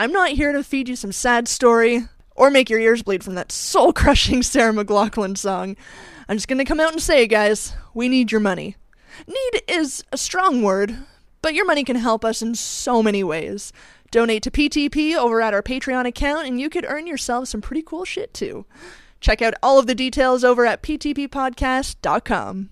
[0.00, 3.34] I'm not here to feed you some sad story or make your ears bleed from
[3.34, 5.76] that soul crushing Sarah McLachlan song.
[6.26, 8.76] I'm just gonna come out and say, guys, we need your money.
[9.26, 10.96] Need is a strong word,
[11.42, 13.74] but your money can help us in so many ways.
[14.10, 17.82] Donate to PTP over at our Patreon account, and you could earn yourself some pretty
[17.82, 18.64] cool shit too.
[19.20, 22.70] Check out all of the details over at ptppodcast.com.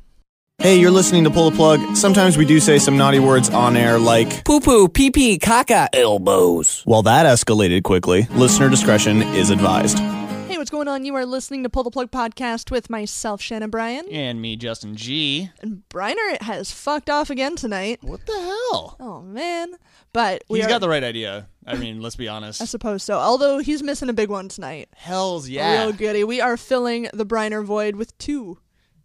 [0.61, 1.95] Hey, you're listening to Pull the Plug.
[1.95, 5.87] Sometimes we do say some naughty words on air like Poo poo, pee pee, caca,
[5.93, 6.83] elbows.
[6.85, 8.27] Well, that escalated quickly.
[8.33, 10.01] Listener discretion is advised.
[10.01, 11.05] Hey, what's going on?
[11.05, 14.09] You are listening to Pull the Plug podcast with myself, Shannon Bryan.
[14.11, 15.49] And me, Justin G.
[15.63, 18.01] And Briner has fucked off again tonight.
[18.03, 18.97] What the hell?
[18.99, 19.75] Oh, man.
[20.13, 21.47] But we He's are, got the right idea.
[21.69, 22.61] I mean, let's be honest.
[22.63, 23.17] I suppose so.
[23.17, 24.89] Although he's missing a big one tonight.
[24.97, 25.85] Hell's yeah.
[25.85, 26.25] Real goody.
[26.25, 28.59] We are filling the Briner void with two,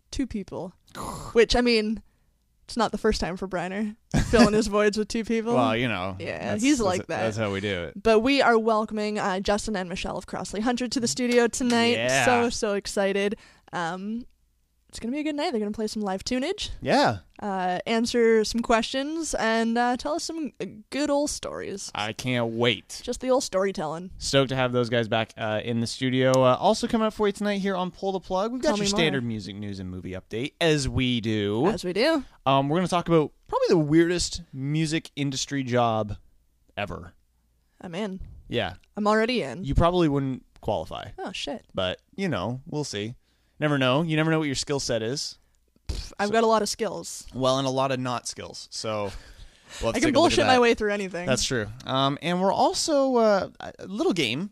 [0.10, 0.74] two people.
[1.34, 2.02] Which, I mean,
[2.66, 3.96] it's not the first time for Briner
[4.30, 5.56] filling his voids with two people.
[5.56, 6.16] Well, you know.
[6.20, 7.24] Yeah, he's like that.
[7.24, 8.02] That's how we do it.
[8.02, 11.98] But we are welcoming uh, Justin and Michelle of Crossley Hunter to the studio tonight.
[11.98, 12.26] Yeah.
[12.26, 13.36] So so excited.
[13.72, 14.26] Um,
[14.94, 15.50] it's gonna be a good night.
[15.52, 17.18] They're gonna play some live tunage, Yeah.
[17.42, 21.92] uh, answer some questions, and uh, tell us some uh, good old stories.
[21.96, 23.02] I can't wait.
[23.04, 24.12] Just the old storytelling.
[24.20, 26.32] Stoked to have those guys back uh, in the studio.
[26.44, 28.78] Uh, also coming up for you tonight here on Pull the Plug, we've got Tell
[28.78, 29.00] your me more.
[29.00, 31.66] standard music news and movie update, as we do.
[31.70, 32.24] As we do.
[32.46, 36.18] Um, we're going to talk about probably the weirdest music industry job
[36.78, 37.14] ever.
[37.82, 38.20] I'm in.
[38.48, 38.74] Yeah.
[38.96, 39.64] I'm already in.
[39.64, 41.66] You probably wouldn't qualify, oh shit!
[41.74, 43.16] but, you know, we'll see.
[43.64, 44.02] Never know.
[44.02, 45.38] You never know what your skill set is.
[46.20, 47.26] I've got a lot of skills.
[47.34, 48.68] Well, and a lot of not skills.
[48.72, 49.10] So
[49.82, 51.26] we'll I can take a look at bullshit my way through anything.
[51.26, 51.68] That's true.
[51.86, 54.50] Um, and we're also uh, a little game.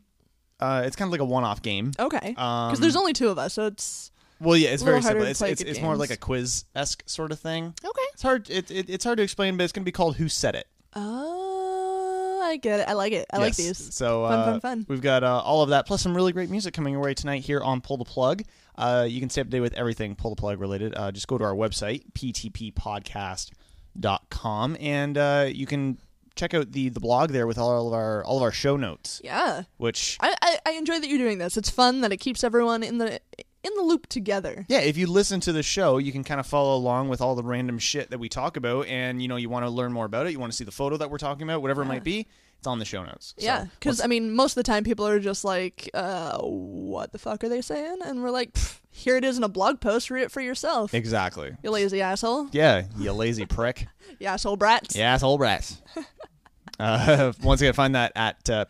[0.62, 1.92] Uh, it's kind of like a one-off game.
[2.00, 2.34] okay.
[2.38, 5.26] Um, Because there's only two of us, so it's well, yeah, it's very simple.
[5.26, 7.74] It's it's, it's more like a quiz esque sort of thing.
[7.84, 8.02] okay.
[8.14, 8.50] It's hard.
[8.50, 10.68] It, it, it's hard to explain, but it's going to be called "Who Said It."
[10.96, 12.88] Oh, I get it.
[12.88, 13.26] I like it.
[13.34, 13.94] I like these.
[13.94, 14.86] So Fun, uh, fun, fun.
[14.88, 17.44] We've got uh, all of that plus some really great music coming your way tonight
[17.44, 18.44] here on Pull the Plug.
[18.76, 20.96] Uh, you can stay up to date with everything Pull the Plug related.
[20.96, 25.98] Uh, just go to our website ptppodcast.com and uh, you can
[26.36, 29.22] check out the the blog there with all of our all of our show notes.
[29.24, 29.64] Yeah.
[29.78, 31.58] Which I, I, I enjoy that you're doing this.
[31.58, 33.20] It's fun that it keeps everyone in the
[33.64, 34.66] in the loop together.
[34.70, 37.36] Yeah, if you listen to the show, you can kind of follow along with all
[37.36, 40.06] the random shit that we talk about, and you know you want to learn more
[40.06, 40.32] about it.
[40.32, 42.28] You want to see the photo that we're talking about, whatever it might be.
[42.62, 43.34] It's on the show notes.
[43.40, 47.12] So, Yeah, because I mean, most of the time people are just like, uh, "What
[47.12, 48.56] the fuck are they saying?" And we're like,
[48.92, 50.12] "Here it is in a blog post.
[50.12, 51.58] Read it for yourself." exactly.
[51.64, 52.50] You lazy asshole.
[52.52, 53.88] Yeah, you lazy prick.
[54.20, 54.96] You asshole brats.
[54.96, 55.82] Yeah, asshole brats.
[56.80, 58.66] uh, once again, find that at uh,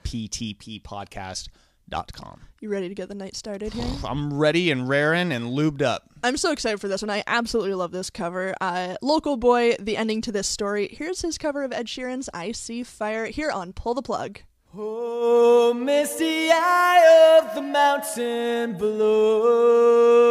[1.91, 2.41] ptppodcast.com.
[2.59, 3.85] You ready to get the night started here?
[4.05, 6.03] I'm ready and raring and lubed up.
[6.23, 7.09] I'm so excited for this one.
[7.09, 8.53] I absolutely love this cover.
[8.61, 10.87] Uh, Local Boy, the ending to this story.
[10.91, 14.39] Here's his cover of Ed Sheeran's "I See Fire" here on Pull the Plug.
[14.73, 20.21] Oh, misty eye of the mountain below.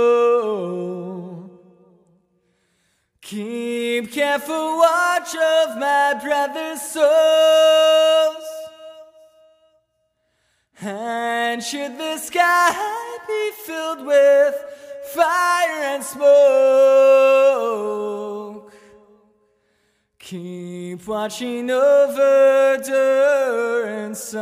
[3.20, 8.49] Keep careful watch of my brother's souls.
[10.82, 14.54] And should the sky be filled with
[15.12, 16.32] fire and smoke,
[20.18, 24.40] keep watching over Durin's sons.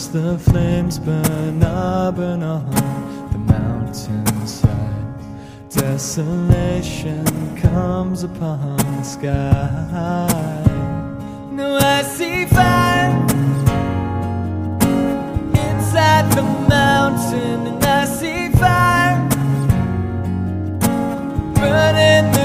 [0.00, 2.70] watch the flames burn up and on
[3.32, 4.70] the mountainside.
[5.70, 7.24] Desolation
[7.56, 10.64] comes upon the sky.
[11.52, 13.10] No, I see fire
[15.68, 19.28] inside the mountain, and I see fire
[21.54, 22.39] burning.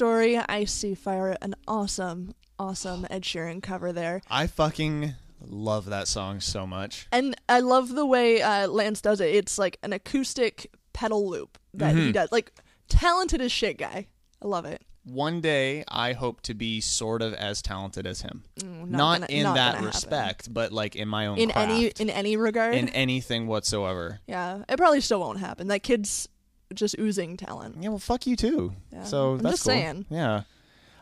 [0.00, 4.22] story, I see fire, an awesome, awesome Ed Sheeran cover there.
[4.30, 7.06] I fucking love that song so much.
[7.12, 9.34] And I love the way uh, Lance does it.
[9.34, 12.06] It's like an acoustic pedal loop that mm-hmm.
[12.06, 12.32] he does.
[12.32, 12.50] Like
[12.88, 14.06] talented as shit, guy.
[14.42, 14.80] I love it.
[15.04, 18.44] One day, I hope to be sort of as talented as him.
[18.58, 20.52] Mm, not, not gonna, in not that respect, happen.
[20.54, 24.20] but like in my own in craft, any in any regard, in anything whatsoever.
[24.26, 25.68] Yeah, it probably still won't happen.
[25.68, 26.26] That kid's
[26.74, 27.76] just oozing talent.
[27.80, 28.74] Yeah, well, fuck you too.
[28.92, 29.04] Yeah.
[29.04, 29.72] So I'm that's just cool.
[29.72, 30.06] saying.
[30.10, 30.42] Yeah.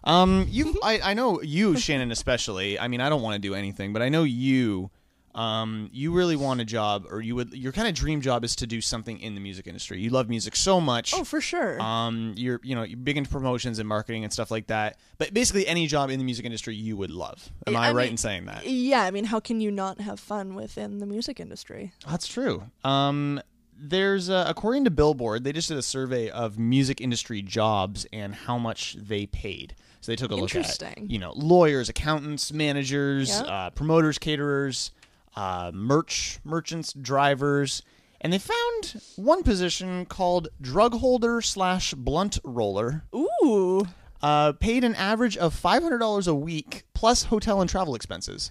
[0.04, 2.78] Um, you, I, I know you, Shannon, especially.
[2.78, 4.90] I mean, I don't want to do anything, but I know you.
[5.34, 8.56] Um, you really want a job, or you would your kind of dream job is
[8.56, 10.00] to do something in the music industry.
[10.00, 11.12] You love music so much.
[11.14, 11.80] Oh, for sure.
[11.80, 14.96] Um, you're you know you're big into promotions and marketing and stuff like that.
[15.18, 17.52] But basically, any job in the music industry you would love.
[17.68, 18.66] Am I, I right mean, in saying that?
[18.66, 21.92] Yeah, I mean, how can you not have fun within the music industry?
[22.08, 22.64] That's true.
[22.82, 23.40] Um,
[23.78, 28.34] there's uh, according to Billboard, they just did a survey of music industry jobs and
[28.34, 29.74] how much they paid.
[30.00, 33.40] So they took a look at you know lawyers, accountants, managers, Yeah.
[33.42, 34.90] uh, promoters, caterers,
[35.36, 37.82] uh, merch merchants, drivers,
[38.20, 43.04] and they found one position called drug holder slash blunt roller.
[43.14, 43.86] Ooh.
[44.20, 48.50] Uh, paid an average of five hundred dollars a week plus hotel and travel expenses.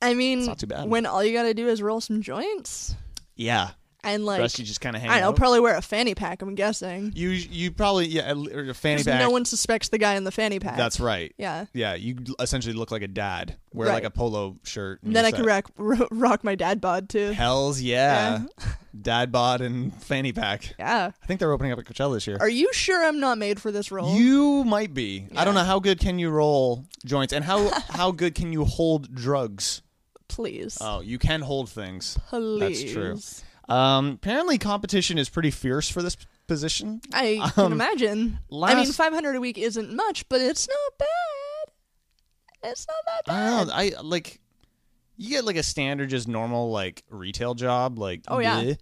[0.00, 0.88] I mean, not too bad.
[0.88, 2.94] when all you got to do is roll some joints
[3.34, 3.70] Yeah,
[4.06, 5.36] and like rest you just kind of hang I don't know, out.
[5.36, 6.42] probably wear a fanny pack.
[6.42, 7.12] I'm guessing.
[7.14, 9.20] You you probably yeah or a fanny pack.
[9.20, 10.76] No one suspects the guy in the fanny pack.
[10.76, 11.34] That's right.
[11.38, 11.66] Yeah.
[11.72, 13.56] Yeah, you essentially look like a dad.
[13.72, 15.02] Wear like a polo shirt.
[15.02, 17.32] and Then I could rock, ro- rock my dad bod too.
[17.32, 18.44] Hell's yeah.
[19.02, 20.74] dad bod and fanny pack.
[20.78, 21.10] Yeah.
[21.22, 22.38] I think they're opening up at Coachella this year.
[22.40, 24.14] Are you sure I'm not made for this role?
[24.14, 25.26] You might be.
[25.36, 28.64] I don't know how good can you roll joints and how how good can you
[28.64, 29.82] hold drugs?
[30.28, 30.78] Please.
[30.80, 32.18] Oh, you can hold things.
[32.30, 32.80] Please.
[32.82, 33.18] That's true.
[33.68, 37.00] Um, apparently competition is pretty fierce for this position.
[37.12, 38.38] I Um, can imagine.
[38.62, 42.70] I mean, 500 a week isn't much, but it's not bad.
[42.70, 43.34] It's not that bad.
[43.34, 43.74] I don't know.
[43.74, 44.40] I like
[45.16, 47.98] you get like a standard, just normal like retail job.
[47.98, 48.60] Like Oh, yeah.
[48.62, 48.78] bleh,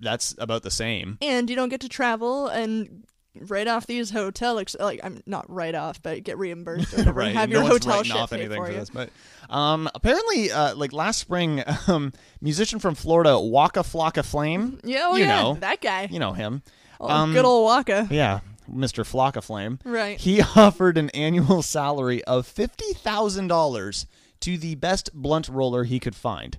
[0.00, 1.18] that's about the same.
[1.22, 3.04] And you don't get to travel and
[3.34, 7.20] write off these hotel ex- like I'm not write off, but get reimbursed or whatever.
[7.20, 7.34] right.
[7.34, 8.78] Have no your one's hotel shit off anything for, you.
[8.78, 9.10] this, but
[9.50, 14.80] um, apparently, uh, like last spring, um, musician from Florida, Waka Flocka Flame.
[14.84, 16.08] Yeah, oh you yeah, know, that guy.
[16.10, 16.62] you know him.
[17.00, 18.08] Oh, um, good old Waka.
[18.10, 19.04] Yeah, Mr.
[19.04, 19.78] Flocka Flame.
[19.84, 20.18] Right.
[20.18, 24.06] He offered an annual salary of fifty thousand dollars
[24.40, 26.58] to the best blunt roller he could find.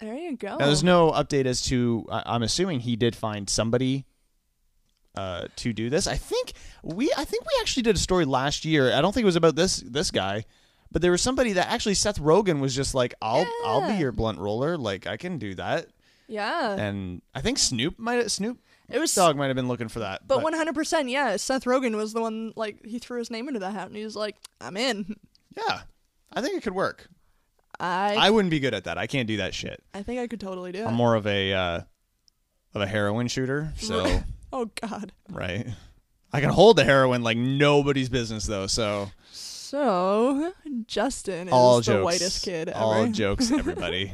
[0.00, 0.58] There you go.
[0.58, 2.06] Now, there's no update as to.
[2.10, 4.04] I- I'm assuming he did find somebody
[5.18, 6.06] uh, to do this.
[6.06, 7.12] I think we.
[7.16, 8.92] I think we actually did a story last year.
[8.92, 10.44] I don't think it was about this this guy,
[10.92, 14.12] but there was somebody that actually Seth Rogen was just like, "I'll I'll be your
[14.12, 14.76] blunt roller.
[14.76, 15.86] Like I can do that."
[16.28, 16.76] yeah.
[16.78, 18.58] And I think Snoop might Snoop
[18.88, 20.28] It was dog might have been looking for that.
[20.28, 23.70] But 100%, yeah, Seth Rogen was the one, like, he threw his name into the
[23.70, 25.16] hat and he was like, I'm in.
[25.56, 25.80] yeah,
[26.32, 27.08] I think it could work.
[27.80, 28.98] I I wouldn't be good at that.
[28.98, 29.82] I can't do that shit.
[29.94, 30.86] I think I could totally do it.
[30.86, 31.80] I'm more of a uh,
[32.74, 33.72] of a heroin shooter.
[33.76, 34.20] So
[34.52, 35.12] oh, God.
[35.30, 35.66] right.
[36.32, 38.66] I can hold the heroin like nobody's business though.
[38.66, 40.52] So So,
[40.86, 42.78] Justin is all the jokes, whitest kid ever.
[42.78, 44.12] all jokes, everybody.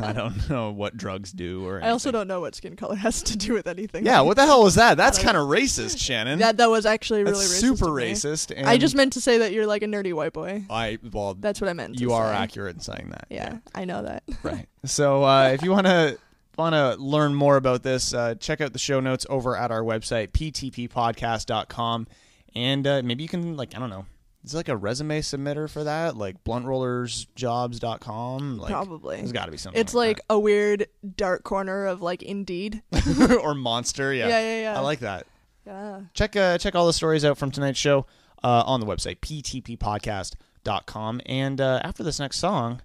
[0.00, 1.80] I don't know what drugs do or.
[1.82, 4.04] I also don't know what skin color has to do with anything.
[4.04, 4.96] Yeah, what the hell was that?
[4.96, 6.40] That's kind of racist, Shannon.
[6.40, 7.60] That, that was actually That's really racist.
[7.60, 8.52] super racist.
[8.56, 10.64] And I just meant to say that you're like a nerdy white boy.
[10.68, 12.36] I well, That's what I meant to you are say.
[12.36, 13.26] accurate in saying that.
[13.30, 14.24] Yeah, I know that.
[14.42, 14.66] right.
[14.84, 16.18] So uh, if you want to
[16.56, 19.82] want to learn more about this, uh, check out the show notes over at our
[19.82, 22.06] website ptppodcast.com,
[22.54, 24.06] and uh, maybe you can like I don't know.
[24.44, 26.18] Is like a resume submitter for that?
[26.18, 28.58] Like bluntrollersjobs.com?
[28.58, 29.16] Like, Probably.
[29.16, 29.80] There's got to be something.
[29.80, 32.82] It's like a weird dark corner of like Indeed.
[33.42, 34.12] or monster.
[34.12, 34.28] Yeah.
[34.28, 34.76] Yeah, yeah, yeah.
[34.76, 35.26] I like that.
[35.66, 36.00] yeah.
[36.12, 38.04] Check uh, check all the stories out from tonight's show
[38.42, 41.20] uh, on the website ptppodcast.com.
[41.24, 42.82] And uh, after this next song,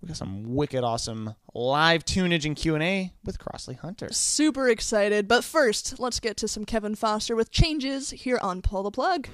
[0.00, 4.08] we got some wicked awesome live tunage and Q and A with Crossley Hunter.
[4.12, 5.28] Super excited.
[5.28, 9.28] But first, let's get to some Kevin Foster with changes here on Pull the Plug.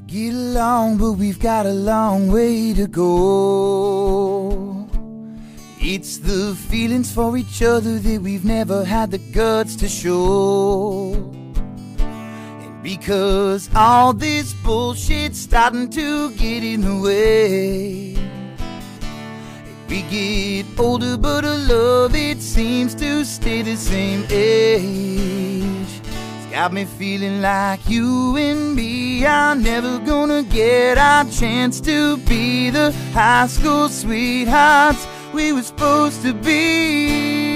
[0.00, 4.77] we Get along, but we've got a long way to go.
[5.80, 11.12] It's the feelings for each other that we've never had the guts to show.
[12.00, 18.16] And because all this bullshit's starting to get in the way.
[19.88, 25.86] We get older, but our love, it seems to stay the same age.
[26.02, 32.16] It's got me feeling like you and me are never gonna get our chance to
[32.16, 37.48] be the high school sweethearts we were supposed to be.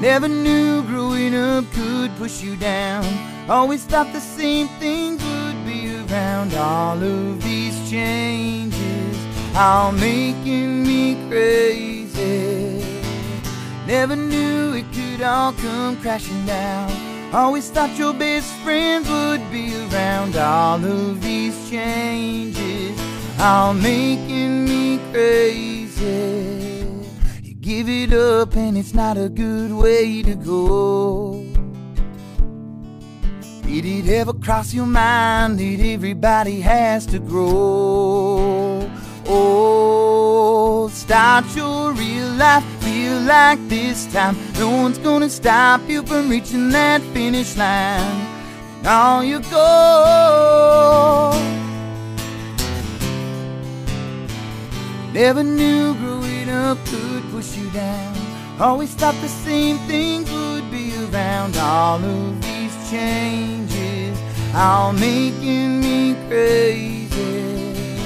[0.00, 3.04] Never knew growing up could push you down.
[3.48, 6.54] Always thought the same things would be around.
[6.54, 9.16] All of these changes,
[9.56, 12.84] all making me crazy.
[13.86, 16.90] Never knew it could all come crashing down.
[17.32, 20.36] Always thought your best friends would be around.
[20.36, 22.91] All of these changes,
[23.42, 26.86] all making me crazy.
[27.42, 31.44] You give it up and it's not a good way to go.
[33.62, 38.88] Did it ever cross your mind that everybody has to grow?
[39.26, 44.36] Oh, start your real life, feel like this time.
[44.54, 48.28] No one's gonna stop you from reaching that finish line.
[48.84, 51.61] And you go.
[55.12, 58.16] Never knew growing up could push you down.
[58.58, 61.54] Always thought the same things would be around.
[61.58, 64.18] All of these changes,
[64.54, 68.00] all making me crazy.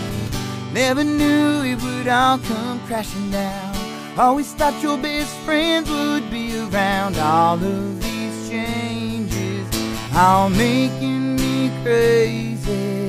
[0.72, 3.76] Never knew it would all come crashing down.
[4.18, 7.18] Always thought your best friends would be around.
[7.18, 9.64] All of these changes,
[10.12, 13.05] all making me crazy.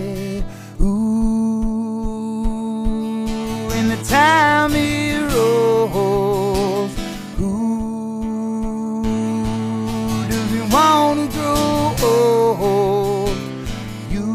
[4.03, 6.91] Time it rolls.
[7.37, 9.03] Who
[10.29, 13.37] doesn't want to grow old?
[14.09, 14.27] You,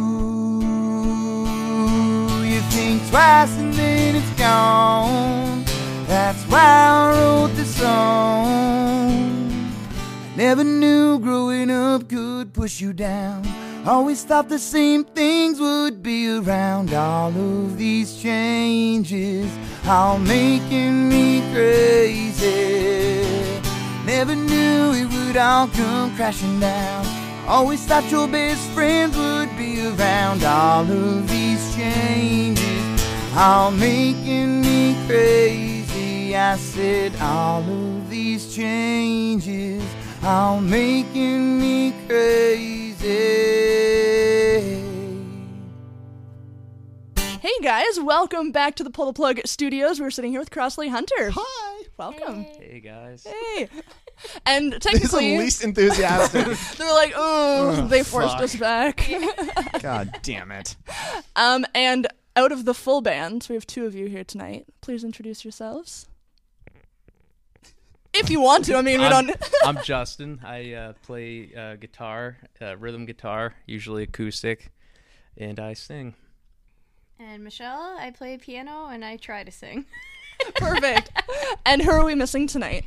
[2.45, 5.64] you think twice and then it's gone.
[6.07, 8.62] That's why I wrote this song.
[10.33, 13.62] I Never knew growing up could push you down.
[13.85, 16.95] Always thought the same things would be around.
[16.95, 19.51] All of these changes,
[19.85, 23.25] all making me crazy.
[24.07, 27.05] Never knew it would all come crashing down.
[27.49, 30.45] Always thought your best friends would be around.
[30.45, 33.03] All of these changes,
[33.37, 36.37] all making me crazy.
[36.37, 39.83] I said, all of these changes,
[40.23, 42.91] all making me crazy.
[43.03, 44.71] Hey
[47.61, 50.01] guys, welcome back to the Pull the Plug Studios.
[50.01, 51.33] We're sitting here with Crossley Hunter.
[51.35, 51.83] Hi.
[51.97, 52.45] Welcome.
[52.45, 53.27] Hey guys.
[53.27, 53.69] Hey.
[54.47, 54.93] And technically.
[54.93, 56.47] He's the technically, least enthusiastic.
[56.79, 58.43] they're like, oh, Ugh, they forced fuck.
[58.43, 59.11] us back.
[59.83, 60.77] God damn it.
[61.35, 64.67] um, and out of the full band, so we have two of you here tonight.
[64.81, 66.07] Please introduce yourselves.
[68.14, 69.37] If you want to, I mean, we I'm, don't.
[69.64, 70.40] I'm Justin.
[70.44, 74.70] I uh, play uh, guitar, uh, rhythm guitar, usually acoustic,
[75.37, 76.14] and I sing.
[77.18, 79.87] And Michelle, I play piano and I try to sing.
[80.57, 81.11] Perfect.
[81.64, 82.85] And who are we missing tonight?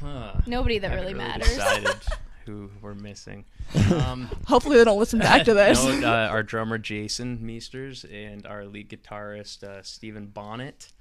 [0.00, 0.34] Huh.
[0.46, 1.48] Nobody that Haven't really, really matters.
[1.48, 1.96] Decided
[2.46, 3.44] who we're missing.
[3.92, 5.84] Um, Hopefully, they don't listen back to this.
[5.84, 10.92] no, uh, our drummer Jason Meesters and our lead guitarist uh, Stephen Bonnet,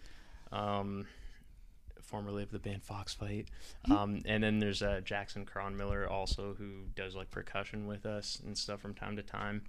[0.51, 1.05] um,
[2.13, 3.47] formerly of the band Foxfight.
[3.89, 8.56] Um, and then there's uh, Jackson Cronmiller also who does like percussion with us and
[8.56, 9.63] stuff from time to time.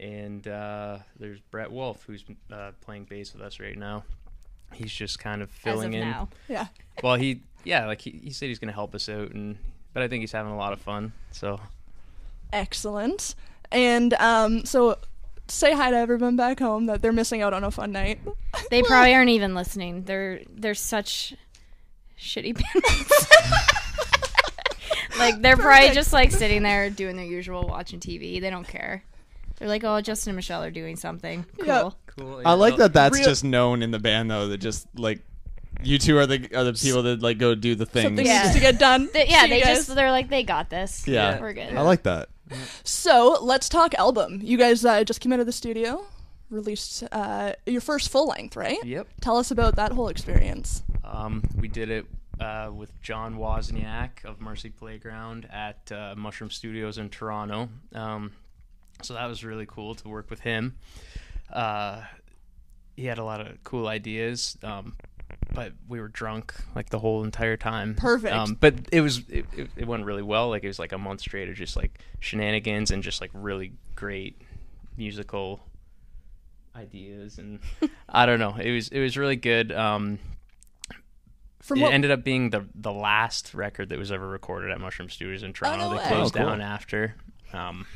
[0.00, 4.02] And uh, there's Brett Wolf who's uh, playing bass with us right now.
[4.72, 6.10] He's just kind of As filling of in.
[6.10, 6.28] now.
[6.48, 6.66] yeah.
[7.00, 9.56] Well, he yeah, like he, he said he's gonna help us out, and
[9.92, 11.12] but I think he's having a lot of fun.
[11.30, 11.60] So
[12.52, 13.36] Excellent.
[13.70, 14.98] And um, so
[15.46, 18.18] say hi to everyone back home that they're missing out on a fun night.
[18.70, 20.02] They probably aren't even listening.
[20.04, 21.34] They're they're such
[22.18, 23.26] shitty parents.
[25.18, 25.94] like they're probably Perfect.
[25.94, 28.40] just like sitting there doing their usual watching TV.
[28.40, 29.04] They don't care.
[29.58, 31.44] They're like, oh, Justin and Michelle are doing something.
[31.58, 31.66] Cool.
[31.66, 31.90] Yeah.
[32.06, 32.42] cool.
[32.44, 35.20] I like that that's Real- just known in the band though, that just like
[35.82, 38.04] you two are the are the people that like go do the things.
[38.04, 38.42] Something Yeah.
[38.44, 39.08] needs to get done.
[39.12, 39.76] They- yeah, See you they guys.
[39.86, 41.06] just they're like they got this.
[41.06, 41.40] Yeah.
[41.40, 41.74] we're good.
[41.74, 42.28] I like that.
[42.82, 44.40] So let's talk album.
[44.42, 46.04] You guys uh, just came out of the studio,
[46.50, 48.76] released uh, your first full length, right?
[48.84, 49.06] Yep.
[49.22, 50.82] Tell us about that whole experience.
[51.04, 52.06] Um, we did it
[52.40, 57.68] uh, with John Wozniak of Marcy Playground at uh, Mushroom Studios in Toronto.
[57.94, 58.32] Um,
[59.02, 60.76] so that was really cool to work with him.
[61.52, 62.02] Uh,
[62.96, 64.94] he had a lot of cool ideas, um,
[65.52, 67.94] but we were drunk like the whole entire time.
[67.94, 68.34] Perfect.
[68.34, 70.48] Um, but it was it, it, it went really well.
[70.48, 73.72] Like it was like a month straight of just like shenanigans and just like really
[73.94, 74.40] great
[74.96, 75.60] musical
[76.76, 77.60] ideas and
[78.08, 78.56] I don't know.
[78.56, 79.72] It was it was really good.
[79.72, 80.18] Um,
[81.64, 84.80] From it what ended up being the the last record that was ever recorded at
[84.80, 85.90] Mushroom Studios in Toronto.
[85.90, 86.48] no they closed Oh, cool.
[86.50, 87.14] down after.
[87.52, 87.86] Um,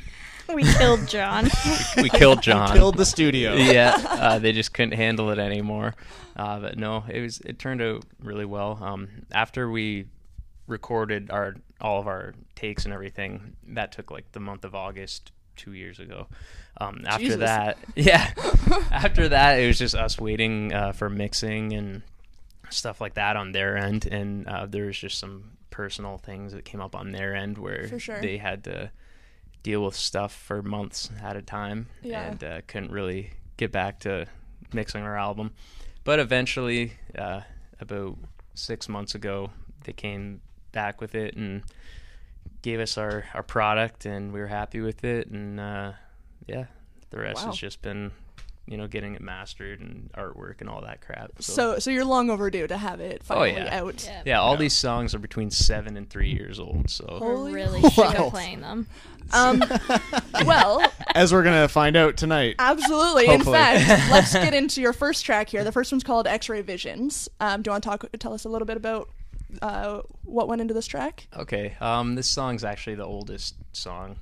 [0.53, 1.47] We killed John.
[1.97, 2.71] we killed John.
[2.71, 3.53] We Killed the studio.
[3.55, 5.93] yeah, uh, they just couldn't handle it anymore.
[6.35, 8.79] Uh, but no, it was it turned out really well.
[8.81, 10.05] Um, after we
[10.65, 15.31] recorded our all of our takes and everything, that took like the month of August
[15.55, 16.27] two years ago.
[16.81, 17.39] Um, after Jesus.
[17.41, 18.31] that, yeah,
[18.91, 22.01] after that it was just us waiting uh, for mixing and
[22.69, 26.65] stuff like that on their end, and uh, there was just some personal things that
[26.65, 28.21] came up on their end where sure.
[28.21, 28.91] they had to
[29.63, 32.23] deal with stuff for months at a time Yeah.
[32.31, 34.25] and uh, couldn't really get back to
[34.73, 35.51] mixing our album.
[36.03, 37.41] But eventually, uh,
[37.79, 38.17] about
[38.55, 39.51] six months ago,
[39.83, 41.63] they came back with it and
[42.61, 45.27] gave us our, our product, and we were happy with it.
[45.27, 45.91] And uh,
[46.47, 46.65] yeah,
[47.09, 47.47] the rest Wow.
[47.51, 48.11] has just been,
[48.69, 51.31] you know, getting it mastered and artwork and all that crap.
[51.39, 53.79] So, so you're long overdue to have it finally Oh, yeah.
[53.81, 54.03] out.
[54.05, 54.21] Yeah.
[54.25, 56.89] yeah, all these songs are between seven and three years old.
[56.89, 58.27] So Holy We're really sick Wow.
[58.27, 58.87] of playing them.
[59.31, 59.63] Um,
[60.45, 62.55] well, As we're gonna find out tonight.
[62.57, 63.27] absolutely.
[63.27, 63.57] Hopefully.
[63.57, 65.63] In fact, let's get into your first track here.
[65.63, 67.29] The first one's called X-Ray Visions.
[67.39, 68.05] Um, do you want to talk?
[68.17, 69.07] Tell us a little bit about
[69.61, 71.27] uh, what went into this track?
[71.37, 74.15] Okay, um, this song's actually the oldest song,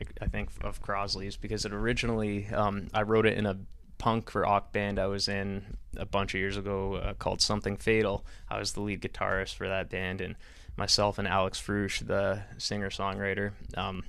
[0.00, 3.58] I, I think, of Crossley's because it originally um, I wrote it in a
[4.04, 8.22] punk rock band I was in a bunch of years ago uh, called Something Fatal.
[8.50, 10.34] I was the lead guitarist for that band, and
[10.76, 14.04] myself and Alex Frush, the singer songwriter, um,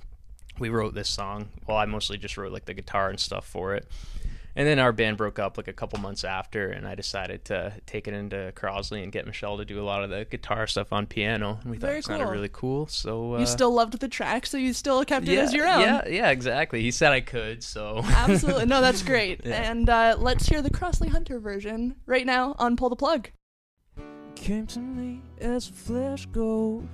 [0.58, 1.48] we wrote this song.
[1.66, 3.88] Well, I mostly just wrote like the guitar and stuff for it.
[4.56, 7.74] And then our band broke up like a couple months after, and I decided to
[7.84, 10.94] take it into Crossley and get Michelle to do a lot of the guitar stuff
[10.94, 11.58] on piano.
[11.60, 12.32] And we thought Very it sounded cool.
[12.32, 12.86] really cool.
[12.86, 15.68] So uh, you still loved the track, so you still kept it yeah, as your
[15.68, 15.82] own.
[15.82, 16.80] Yeah, yeah, exactly.
[16.80, 18.64] He said I could, so Absolutely.
[18.64, 19.42] No, that's great.
[19.44, 19.70] Yeah.
[19.70, 23.28] And uh, let's hear the Crossley Hunter version right now on Pull the Plug.
[24.36, 26.86] came to me as a flesh ghost.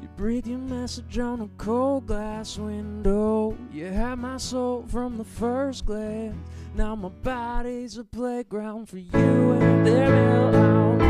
[0.00, 3.54] You breathe your message on a cold glass window.
[3.70, 6.36] You had my soul from the first glance.
[6.74, 11.04] Now my body's a playground for you and their hellhounds.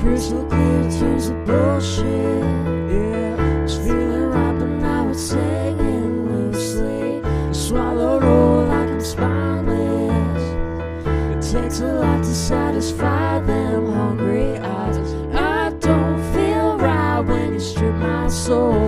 [0.00, 2.27] Crystal clear tears of bullshit.
[12.80, 14.96] Satisfy them hungry eyes.
[15.34, 18.87] I don't feel right when you strip my soul.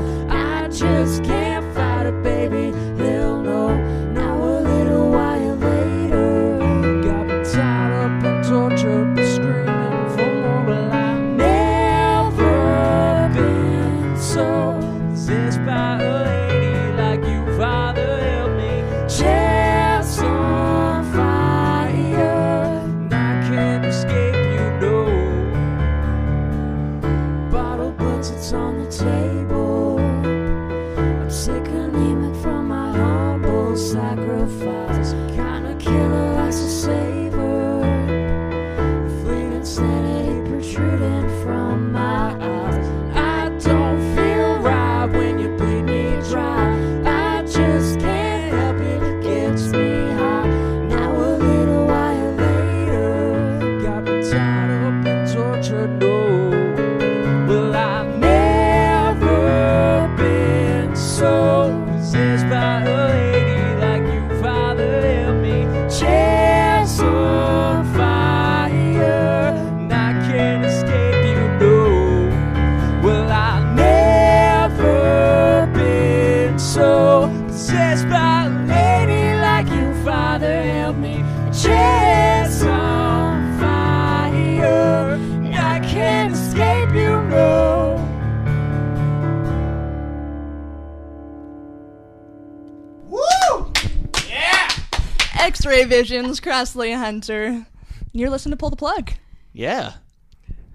[96.41, 97.67] X-Ray Visions, Crossley Hunter.
[98.13, 99.13] You're listening to Pull the Plug.
[99.53, 99.95] Yeah.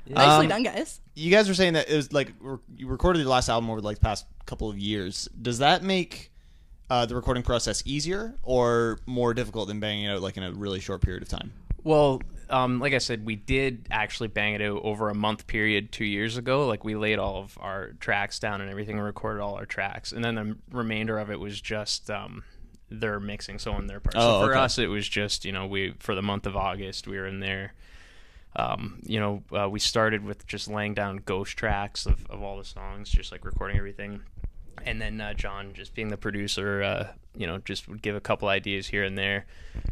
[0.07, 1.01] Nicely Um, done, guys.
[1.15, 3.81] You guys were saying that it was like re- you recorded your last album over
[3.81, 5.27] like the past couple of years.
[5.41, 6.31] Does that make
[6.89, 10.51] uh, the recording process easier or more difficult than banging it out like in a
[10.51, 11.51] really short period of time?
[11.83, 15.91] Well, um, like I said, we did actually bang it out over a month period
[15.91, 16.67] two years ago.
[16.67, 20.11] Like we laid all of our tracks down and everything, and recorded all our tracks,
[20.11, 22.43] and then the remainder of it was just um,
[22.89, 24.15] their mixing, so on their part.
[24.17, 24.61] Oh, so for okay.
[24.61, 27.39] us, it was just you know we for the month of August we were in
[27.39, 27.73] there.
[28.57, 32.57] Um, you know, uh, we started with just laying down ghost tracks of, of all
[32.57, 34.21] the songs, just like recording everything.
[34.85, 38.21] And then uh, John, just being the producer, uh, you know, just would give a
[38.21, 39.45] couple ideas here and there.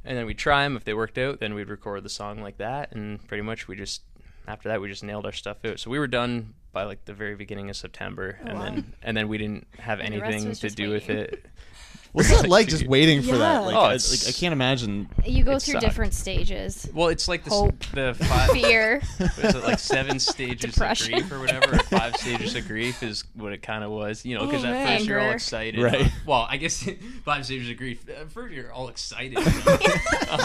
[0.06, 0.78] And then we'd try them.
[0.78, 2.94] If they worked out, then we'd record the song like that.
[2.94, 4.02] And pretty much we just,
[4.48, 5.80] after that, we just nailed our stuff out.
[5.80, 8.40] So we were done by like the very beginning of September.
[8.46, 11.46] and then and then we didn't have And anything to just do with it.
[12.14, 13.54] What's that like just waiting for that?
[13.54, 13.60] Yeah.
[13.60, 15.10] Like, Oh, I, it's- like I can't imagine.
[15.26, 15.86] You go It through sucked.
[15.86, 16.88] different stages.
[16.94, 17.80] Well, it's like the, s- Hope.
[17.94, 19.02] the five, Fear.
[19.20, 21.16] was it like seven stages Depression.
[21.16, 21.76] of grief or whatever?
[21.76, 24.68] Or five stages of grief is what it kind of was, you know, because Oh,
[24.68, 24.98] at man.
[24.98, 25.36] first you're all Anger.
[25.36, 25.82] excited.
[25.82, 26.12] Right.
[26.28, 26.88] Well, I guess
[27.26, 28.08] five stages of grief.
[28.08, 29.32] At first you're all excited.
[29.40, 29.50] you know?
[29.50, 30.40] Um,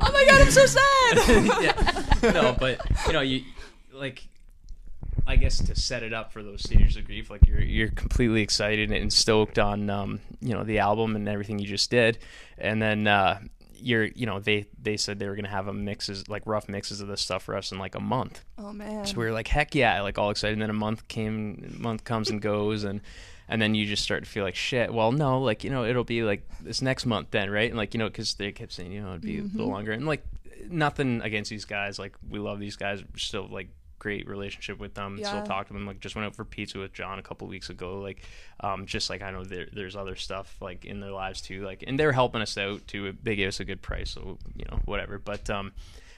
[0.00, 0.82] oh my god, god, I'm so sad.
[2.22, 2.30] yeah.
[2.32, 3.42] No, but you know, you
[3.92, 4.22] like
[5.26, 8.42] I guess to set it up for those stages of grief, like you're you're completely
[8.42, 12.18] excited and stoked on um, you know, the album and everything you just did.
[12.58, 13.40] And then uh
[13.78, 17.00] you're you know, they they said they were gonna have a mixes like rough mixes
[17.00, 18.44] of this stuff for us in like a month.
[18.58, 19.04] oh man.
[19.04, 20.54] So we were like, heck yeah, like all excited.
[20.54, 23.00] And then a month came, month comes and goes, and
[23.48, 24.92] and then you just start to feel like shit.
[24.92, 27.68] Well, no, like you know, it'll be like this next month then, right?
[27.68, 29.92] And like you know, because they kept saying you know it'd be a little longer,
[29.92, 30.24] and like
[30.68, 31.98] nothing against these guys.
[31.98, 33.02] Like we love these guys.
[33.02, 35.18] We're still like great relationship with them.
[35.18, 35.28] Yeah.
[35.28, 35.86] Still talk to them.
[35.86, 37.98] Like just went out for pizza with John a couple weeks ago.
[37.98, 38.22] Like
[38.60, 41.64] um, just like I know there, there's other stuff like in their lives too.
[41.64, 43.16] Like and they're helping us out too.
[43.22, 45.18] They gave us a good price, so you know whatever.
[45.18, 45.72] But um,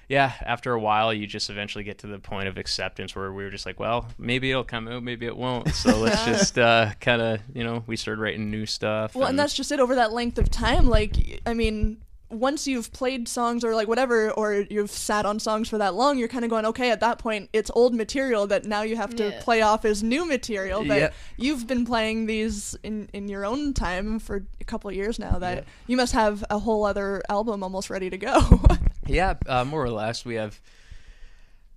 [0.09, 3.45] yeah, after a while, you just eventually get to the point of acceptance where we
[3.45, 5.75] were just like, well, maybe it'll come out, maybe it won't.
[5.75, 9.14] So let's just uh, kind of, you know, we started writing new stuff.
[9.14, 10.88] Well, and that's just it over that length of time.
[10.88, 11.99] Like, I mean,
[12.31, 16.19] once you've played songs or like whatever, or you've sat on songs for that long,
[16.19, 19.14] you're kind of going, okay, at that point, it's old material that now you have
[19.17, 19.41] to Yeah.
[19.43, 20.85] play off as new material.
[20.85, 21.11] But Yeah.
[21.38, 25.38] you've been playing these in in your own time for a couple of years now.
[25.38, 28.61] That you must have a whole other album almost ready to go.
[29.11, 30.27] Yeah, uh, more or less.
[30.27, 30.61] We have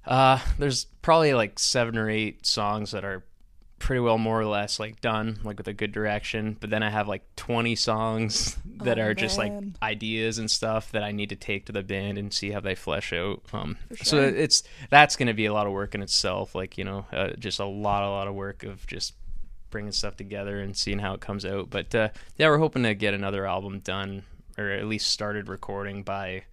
[0.05, 3.23] uh, there's probably like seven or eight songs that are
[3.81, 6.55] pretty well more or less like done, like with a good direction.
[6.59, 10.91] But then I have like 20 songs that Oh, are just like ideas and stuff
[10.91, 13.41] that I need to take to the band and see how they flesh out.
[13.51, 16.55] Um, So it's that's going to be a lot of work in itself.
[16.55, 19.13] Like you know, uh, just a lot, a lot of work of just
[19.69, 21.69] bringing stuff together and seeing how it comes out.
[21.69, 24.23] But uh, yeah, we're hoping to get another album done
[24.57, 26.43] or at least started recording by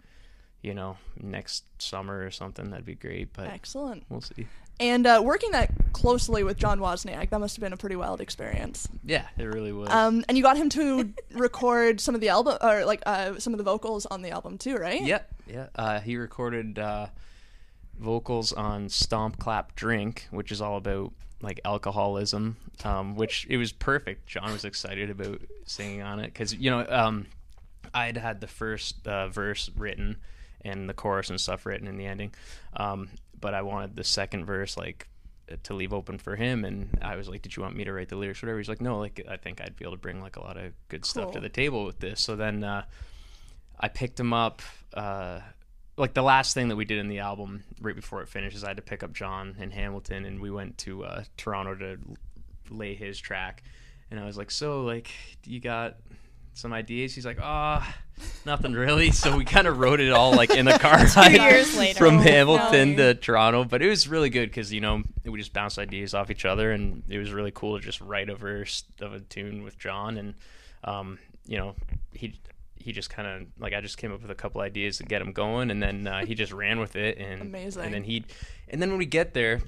[0.63, 2.71] you know next summer or something.
[2.71, 3.33] That'd be great.
[3.33, 4.05] But Excellent.
[4.09, 4.47] we'll see.
[4.81, 8.21] And uh, working that closely with John Wozniak, that must have been a pretty wild
[8.21, 8.89] experience.
[9.05, 9.91] Yeah, it really was.
[9.91, 13.53] Um, and you got him to record some of the album, or like uh, some
[13.53, 15.03] of the vocals on the album too, right?
[15.03, 15.67] yeah, yeah.
[15.75, 17.07] Uh, he recorded uh,
[17.99, 21.13] vocals on "Stomp, Clap, Drink," which is all about
[21.43, 22.57] like alcoholism.
[22.85, 24.29] Um, which it was perfect.
[24.29, 27.27] John was excited about singing on it because you know um,
[27.93, 30.19] I'd had the first uh, verse written
[30.65, 32.33] and the chorus and stuff written in the ending,
[32.77, 33.09] um,
[33.41, 35.09] but I wanted the second verse like
[35.63, 36.65] to leave open for him.
[36.65, 38.59] And I was like did you want me to write the lyrics or whatever?
[38.59, 40.73] He's like no like I think I'd be able to bring like a lot of
[40.89, 42.21] good stuff to the table with this.
[42.21, 42.85] So then uh,
[43.79, 44.63] I picked him up
[44.95, 45.41] uh,
[45.97, 48.69] like the last thing that we did in the album right before it finishes I
[48.69, 51.99] had to pick up John and Hamilton and we went to uh, Toronto to
[52.71, 53.63] lay his track.
[54.11, 55.11] And I was like so like
[55.45, 55.97] you got
[56.59, 57.95] some ideas he's like ah
[58.45, 61.77] nothing really so we kind of wrote it all like in the car Two years
[61.79, 61.99] later.
[61.99, 63.13] from Oh, Hamilton no.
[63.13, 66.31] to Toronto, but it was really good because you know we just bounced ideas off
[66.31, 69.63] each other, and it was really cool to just write a verse of a tune
[69.63, 70.35] with John, and
[70.83, 71.77] um, you know
[72.13, 72.35] he
[72.75, 75.23] he just kind of like I just came up with a couple ideas to get
[75.23, 77.85] him going, and then uh, he just ran with it, and Amazing.
[77.85, 78.25] and then he
[78.69, 79.61] and then when we get there.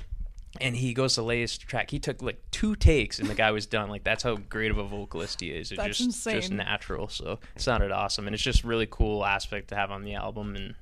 [0.61, 1.91] And he goes to lay his track.
[1.91, 3.89] He took like two takes, and the guy was done.
[3.89, 5.71] Like that's how great of a vocalist he is.
[5.71, 7.09] It's That's just just natural.
[7.09, 10.57] So it sounded awesome, and it's just really cool aspect to have on the album.
[10.57, 10.75] And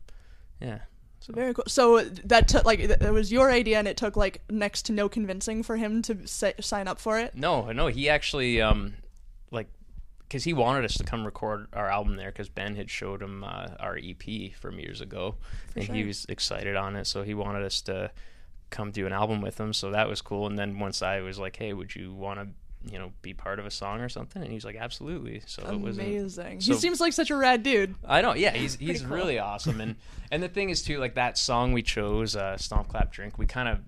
[0.59, 0.79] yeah,
[1.21, 1.65] so Very cool.
[1.67, 5.09] So that took like that was your idea, and it took like next to no
[5.09, 7.35] convincing for him to sa- sign up for it.
[7.35, 8.95] No, no, he actually um
[9.51, 9.67] like
[10.21, 13.43] because he wanted us to come record our album there because Ben had showed him
[13.43, 15.35] uh, our EP from years ago,
[15.75, 17.07] and he was excited on it.
[17.07, 18.11] So he wanted us to
[18.71, 19.73] come do an album with him.
[19.73, 20.47] So that was cool.
[20.47, 22.49] And then once I was like, "Hey, would you want to?"
[22.93, 25.81] You know, be part of a song or something, and he's like, "Absolutely." So it
[25.81, 26.61] was Amazing.
[26.61, 27.97] so- he seems like such a rad dude.
[28.07, 29.17] I know, yeah, he's he's cool.
[29.17, 29.97] really awesome, and
[30.31, 33.47] and the thing is too, like that song we chose, uh, "Stomp Clap Drink," we
[33.47, 33.81] kind of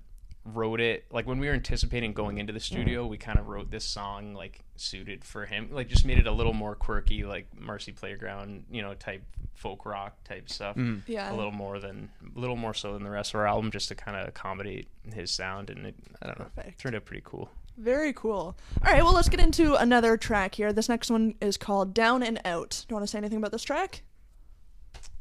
[0.45, 3.71] wrote it like when we were anticipating going into the studio, we kind of wrote
[3.71, 7.47] this song like suited for him, like just made it a little more quirky, like
[7.59, 9.23] Marcy Playground, you know, type
[9.55, 10.77] folk rock type stuff,
[11.07, 11.31] Yeah.
[11.31, 13.89] a little more than a little more so than the rest of our album, just
[13.89, 16.81] to kind of accommodate his sound, and it I don't know, Perfect.
[16.81, 17.51] turned out pretty cool.
[17.77, 18.57] Very cool.
[18.85, 20.73] All right, well, let's get into another track here.
[20.73, 22.85] This next one is called Down and Out.
[22.89, 24.03] Do you want to say anything about this track?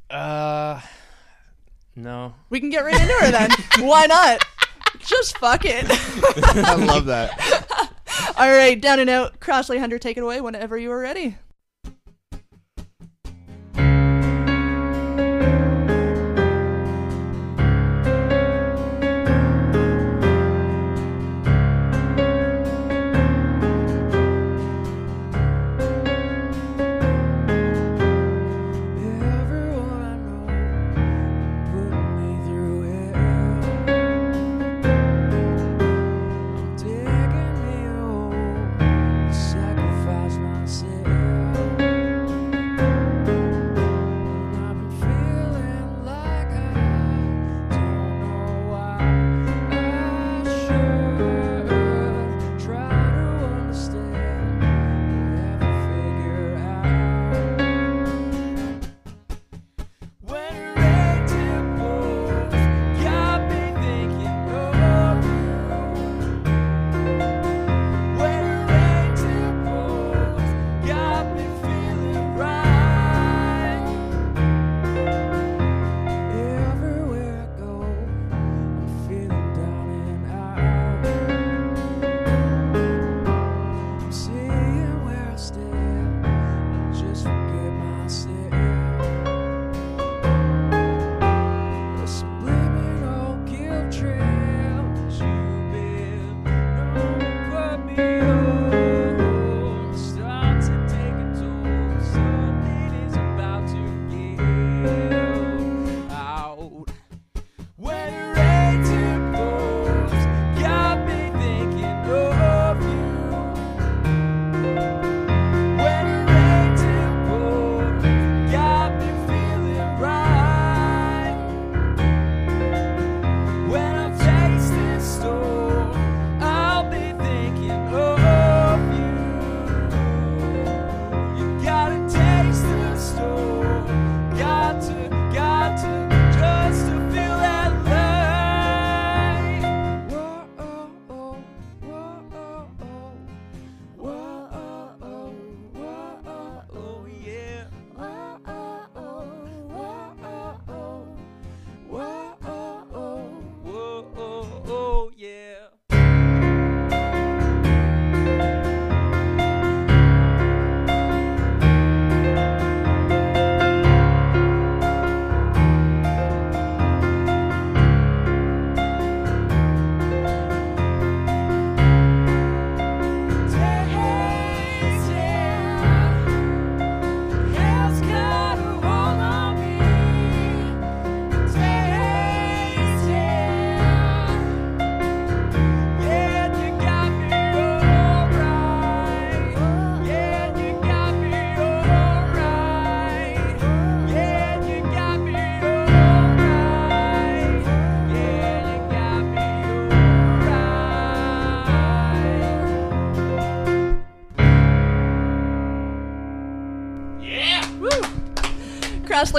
[0.10, 0.82] Uh,
[1.96, 2.34] no.
[2.50, 3.50] We can get right into her then.
[3.88, 4.44] Why not?
[5.00, 5.86] Just fuck it.
[6.66, 7.92] I love that.
[8.38, 9.40] All right, Down and Out.
[9.40, 11.38] Crossley Hunter, take it away whenever you are ready.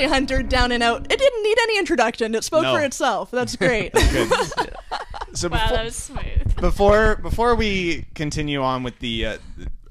[0.01, 1.11] Leslie Hunter down and out.
[1.13, 2.35] It didn't need any introduction.
[2.35, 2.75] It spoke No.
[2.75, 3.31] for itself.
[3.31, 3.93] That's great.
[5.33, 6.57] So Wow, before, that was smooth.
[6.57, 9.39] before before we continue on with the uh,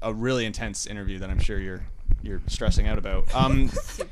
[0.02, 1.80] a really intense interview that I'm sure you're
[2.22, 3.34] you're stressing out about.
[3.34, 3.70] Um,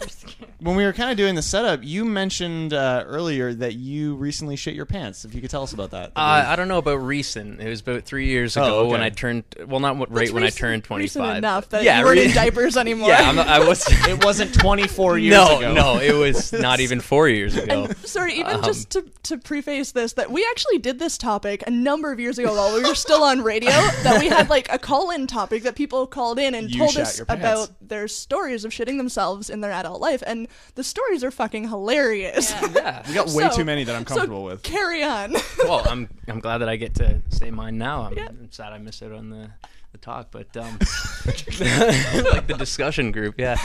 [0.60, 4.56] when we were kind of doing the setup, you mentioned uh, earlier that you recently
[4.56, 5.24] shit your pants.
[5.24, 6.08] If you could tell us about that.
[6.16, 7.60] Uh, I don't know about recent.
[7.60, 8.90] It was about three years ago Oh, okay.
[8.90, 9.44] when I turned.
[9.68, 11.36] Well, not what- right That's when I turned twenty recent five.
[11.38, 13.08] enough that yeah, you weren't re- in diapers anymore.
[13.08, 13.84] Yeah, I'm I was.
[14.08, 15.72] it wasn't 24 years no, ago.
[15.74, 17.86] no, it was not even four years ago.
[18.04, 21.70] Sorry, even Um, just to, to preface this, that we actually did this topic a
[21.70, 23.70] number of years ago while we were still on radio.
[23.70, 26.96] that we had like a call in topic that people called in and You told
[26.96, 30.22] us about their stories of shitting themselves in their adult life.
[30.26, 32.50] And the stories are fucking hilarious.
[32.74, 33.02] Yeah.
[33.08, 34.62] We got way So- too many that I'm so comfortable with.
[34.62, 35.34] Carry on.
[35.64, 38.02] well, I'm I'm glad that I get to say mine now.
[38.02, 38.26] I'm, Yeah.
[38.28, 39.50] I'm sad I missed out on the,
[39.92, 40.78] the talk, but um,
[41.26, 43.56] like the discussion group, yeah.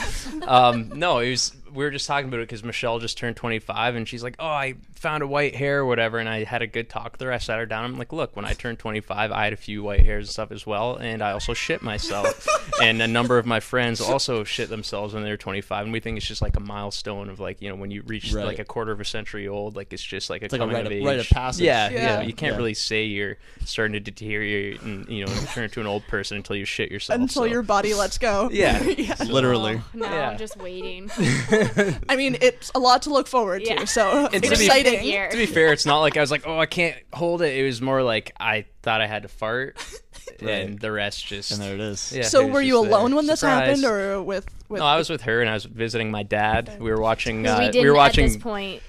[0.46, 3.96] Um, no, it was we were just talking about it because Michelle just turned 25
[3.96, 6.66] and she's like, "Oh, I found a white hair or whatever," and I had a
[6.66, 7.32] good talk with her.
[7.32, 7.84] I sat her down.
[7.84, 10.52] I'm like, "Look, when I turned 25, I had a few white hairs and stuff
[10.52, 12.46] as well, and I also shit myself,
[12.82, 16.00] and a number of my friends also shit themselves when they were 25, and we
[16.00, 18.46] think it's just like a milestone of like you know when you reach Right.
[18.46, 20.74] like a quarter of a century old, like it's just like a like a coming
[20.76, 21.04] rite of of- age.
[21.04, 21.64] rite of passage.
[21.64, 21.98] Yeah, Yeah.
[21.98, 22.20] yeah.
[22.22, 22.58] You can't Yeah.
[22.58, 26.56] really say you're starting to deteriorate and you know turn into an old person until
[26.56, 27.20] you shit yourself.
[27.20, 27.44] Until so.
[27.44, 28.48] your body lets go.
[28.52, 28.82] Yeah.
[28.98, 29.16] yeah.
[29.28, 29.76] Literally.
[29.82, 30.30] Oh, no, Yeah.
[30.30, 31.10] I'm just waiting.
[32.08, 33.70] I mean, it's a lot to look forward to.
[33.70, 33.84] Yeah.
[33.84, 35.00] So It's to be- exciting.
[35.02, 37.56] Big to be fair, it's not like I was like, oh, I can't hold it.
[37.56, 39.76] It was more like I thought I had to fart,
[40.40, 41.50] and the rest just.
[41.52, 42.12] And there it is.
[42.14, 42.92] Yeah, So it were you just there.
[42.98, 43.66] alone when this Surprise.
[43.80, 44.78] happened, or with with?
[44.80, 46.76] No, I was with her and I was visiting my dad.
[46.80, 47.46] We were watching.
[47.46, 48.24] Uh, we didn't were watching.
[48.26, 48.82] at this point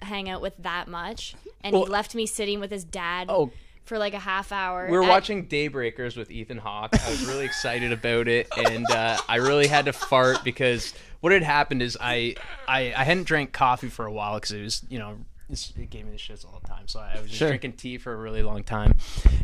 [0.00, 3.50] hang out with that much, and Well- he left me sitting with his dad Oh.
[3.84, 4.86] for like a half hour.
[4.90, 6.90] We were at- watching Daybreakers with Ethan Hawke.
[6.98, 11.32] I was really excited about it, and uh, I really had to fart because what
[11.32, 12.34] had happened is I
[12.68, 15.16] I, I hadn't drank coffee for a while because it was you know
[15.48, 16.86] it's, it gave me the shits all the time.
[16.86, 17.48] So I was just Sure.
[17.48, 18.94] drinking tea for a really long time,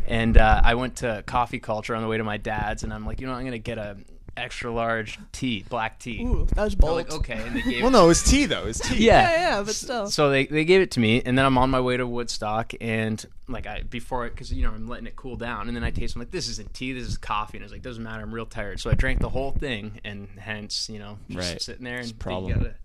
[0.07, 3.05] and uh, I went to Coffee Culture on the way to my dad's, and I'm
[3.05, 3.97] like, you know, I'm gonna get a
[4.37, 6.21] extra large tea, black tea.
[6.23, 6.95] Ooh, that was bold.
[6.97, 8.65] like, okay, and they gave Well, no, it's tea though.
[8.67, 9.05] It's tea.
[9.05, 10.07] yeah, Yeah, yeah, but still.
[10.09, 12.73] so they, they gave it to me, and then I'm on my way to Woodstock,
[12.79, 15.83] and like I before it, because you know I'm letting it cool down, and then
[15.83, 16.15] I taste.
[16.15, 18.33] I'm like, this isn't tea, this is coffee, and I was like, doesn't matter, I'm
[18.33, 18.79] real tired.
[18.79, 21.61] So I drank the whole thing, and hence you know just Right.
[21.61, 22.53] sitting there and you problem.
[22.59, 22.75] gotta-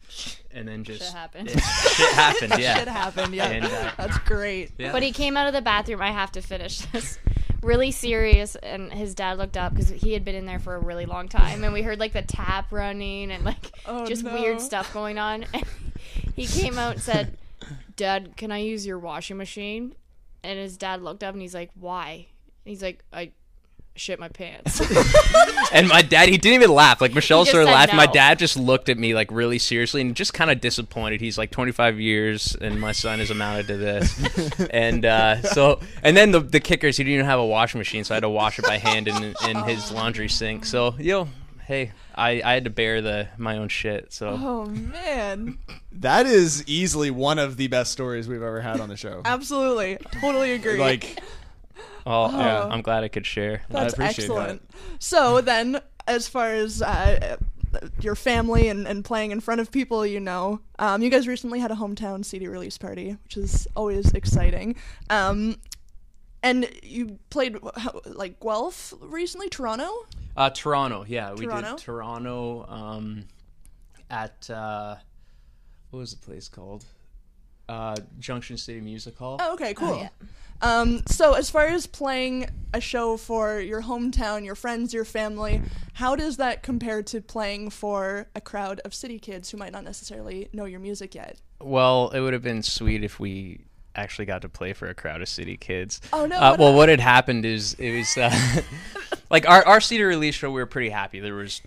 [0.55, 1.49] and then just Shit happened.
[1.49, 2.79] it- shit happened, yeah.
[2.79, 3.35] Shit happened.
[3.35, 4.71] Yeah, And, uh, that's great.
[4.77, 4.93] Yeah.
[4.93, 6.03] But he came out of the bathroom.
[6.03, 7.19] I have to finish this.
[7.63, 10.81] Really serious, and his dad looked up because he had been in there for a
[10.81, 14.35] really long time, and we heard like the tap running and like Oh, just no.
[14.35, 15.47] weird stuff going on.
[15.55, 15.65] And
[16.35, 17.39] he came out and said,
[17.97, 19.95] "Dad, can I use your washing machine?"
[20.43, 22.27] And his dad looked up and he's like, "Why?"
[22.65, 23.31] And he's like, "I
[23.95, 24.81] shit my pants."
[25.73, 27.01] and my dad, he didn't even laugh.
[27.01, 27.97] Like Michelle He just started said laughing.
[27.97, 31.21] My dad just looked at me like really seriously and just kind of disappointed.
[31.21, 34.61] He's like 25 years, and my son has amounted to this.
[34.71, 37.79] and uh, so, and then the the kicker is he didn't even have a washing
[37.79, 40.65] machine, so I had to wash it by hand in in his laundry sink.
[40.65, 41.29] So yo,
[41.67, 44.13] hey, I I had to bear the my own shit.
[44.13, 45.59] So oh man,
[45.93, 49.23] That is easily one of the best stories we've ever had on the show.
[49.25, 50.79] absolutely, totally agree.
[50.79, 51.23] like,
[52.07, 52.65] well, Yeah.
[52.65, 53.63] I'm glad I could share.
[53.69, 54.71] That's appreciate excellent.
[54.99, 57.37] So then, as far as uh,
[58.01, 61.61] your family and, and playing in front of people you know, um, you guys recently
[61.61, 64.77] had a hometown CD release party, which is always exciting.
[65.11, 65.57] Um,
[66.43, 67.57] and you played
[68.05, 69.91] like Guelph recently, Toronto.
[70.37, 71.71] Uh, Toronto, yeah, we Toronto?
[71.71, 73.25] did Toronto um,
[74.11, 74.97] at uh,
[75.91, 76.85] what was the place called?
[77.69, 79.37] Uh, Junction City Music Hall.
[79.41, 80.11] Oh, okay, cool.
[80.63, 85.61] Um, so as far as playing a show for your hometown, your friends, your family,
[85.95, 89.85] how does that compare to playing for a crowd of city kids who might not
[89.85, 91.37] necessarily know your music yet?
[91.61, 95.21] Well, it would have been sweet if we actually got to play for a crowd
[95.21, 96.01] of city kids.
[96.13, 98.63] Oh, no, Uh, what well, what had happened is it was uh,
[99.31, 100.51] like our our city release show.
[100.51, 101.21] We were pretty happy.
[101.21, 101.61] There was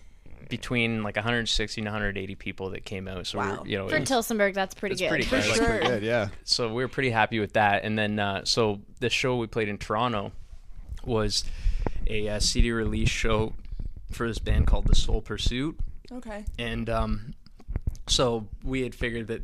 [0.49, 3.27] between like 160 and 180 people that came out.
[3.27, 3.59] So Wow.
[3.61, 5.09] we're, you know, For it was- Tillsonburg, that's pretty it's good.
[5.09, 5.47] pretty For good.
[5.47, 5.79] Like, sure.
[5.81, 6.29] good, yeah.
[6.43, 7.83] so we were pretty happy with that.
[7.83, 10.31] And then uh, so the show we played in Toronto
[11.03, 11.43] was
[12.07, 13.53] a uh, CD release show
[14.11, 15.77] for this band called The Soul Pursuit,
[16.11, 16.45] Okay.
[16.59, 17.33] and um,
[18.07, 19.41] so we had figured that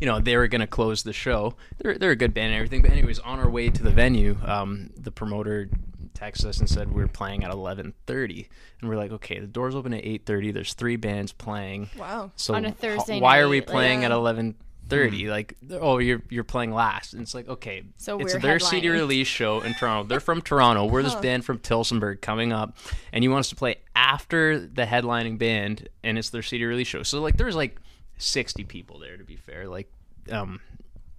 [0.00, 1.54] you know they were going to close the show.
[1.78, 4.36] They're they're a good band and everything, but anyways, on our way to the venue,
[4.44, 5.68] um, the promoter
[6.14, 8.48] texted us and said we are playing at 11:30,
[8.80, 10.52] and we're like, okay, the doors open at 8:30.
[10.52, 11.90] There's three bands playing.
[11.98, 12.30] Wow.
[12.36, 14.16] So On a Thursday why are we night, like- playing at Yeah.
[14.16, 14.54] eleven
[14.88, 15.28] thirty?
[15.30, 18.88] Like, oh, you're you're playing last, and it's like, okay, So it's we're their CD
[18.90, 20.06] release show in Toronto.
[20.08, 20.84] They're from Toronto.
[20.86, 22.76] We're this band from Tillsonburg coming up,
[23.12, 26.86] and you want us to play after the headlining band, and it's their CD release
[26.88, 27.02] show.
[27.02, 27.80] So like, there's like
[28.18, 29.90] 60 people there to be fair like
[30.30, 30.60] um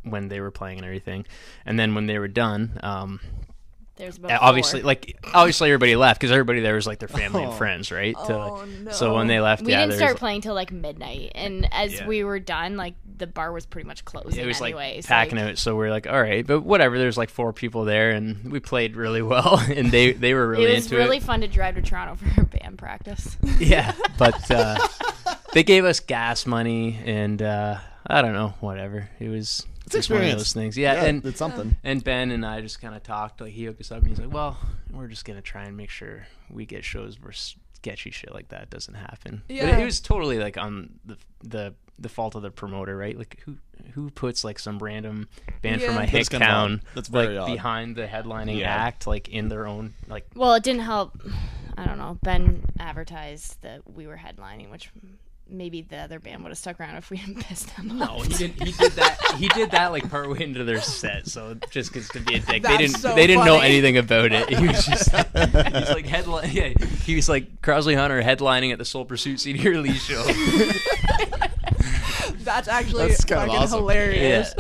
[0.04, 1.26] when they were playing and everything
[1.66, 3.20] and then when they were done um
[3.98, 4.88] There's about obviously four.
[4.88, 8.34] like obviously everybody left because everybody there was like their family and friends right To-
[8.34, 11.68] Oh, so when they left we yeah didn't start was- playing till like midnight, and
[11.74, 12.08] as Yeah.
[12.08, 14.44] we were done, like the bar was pretty much closing.
[14.44, 15.06] it was like anyways.
[15.06, 17.86] packing like, out so we are like all right but whatever there's like four people
[17.86, 21.24] there and we played really well and they they were really It was really it
[21.24, 23.38] fun to drive to Toronto for a band practice.
[23.60, 24.78] yeah but uh
[25.54, 27.78] they gave us gas money and uh
[28.08, 31.40] i don't know whatever it was It's just one of those things yeah, and it's
[31.40, 31.76] something.
[31.84, 34.20] and ben and i just kind of talked like he hooked us up and he's
[34.20, 34.58] like well
[34.92, 38.70] we're just gonna try and make sure we get shows where sketchy shit like that
[38.70, 39.78] doesn't happen but Yeah.
[39.78, 43.56] it was totally like on the the the fault of the promoter right like who
[43.94, 45.28] who puts like some random
[45.62, 45.88] band Yeah.
[45.88, 46.82] from a That's hick town.
[46.96, 47.54] That's very like odd.
[47.54, 48.74] behind the headlining Yeah.
[48.76, 51.18] act like in their own like Well, it didn't help.
[51.78, 52.18] I don't know.
[52.24, 54.92] Ben advertised that we were headlining, which
[55.50, 58.18] maybe the other band would have stuck around if we didn't piss them No, off.
[58.18, 58.52] No, he did.
[58.64, 59.18] He did that.
[59.38, 61.28] He did that like partway into their set.
[61.28, 62.98] So just because to be a dick, they didn't.
[62.98, 64.50] so they didn't know anything about it.
[64.50, 65.12] He was just.
[65.12, 66.50] he's like headline.
[66.56, 66.70] Yeah,
[67.04, 70.24] he was like Crossley Hunter headlining at the Soul Pursuit CD release show.
[72.46, 73.80] That's actually That's kinda fucking awesome.
[73.80, 74.54] hilarious.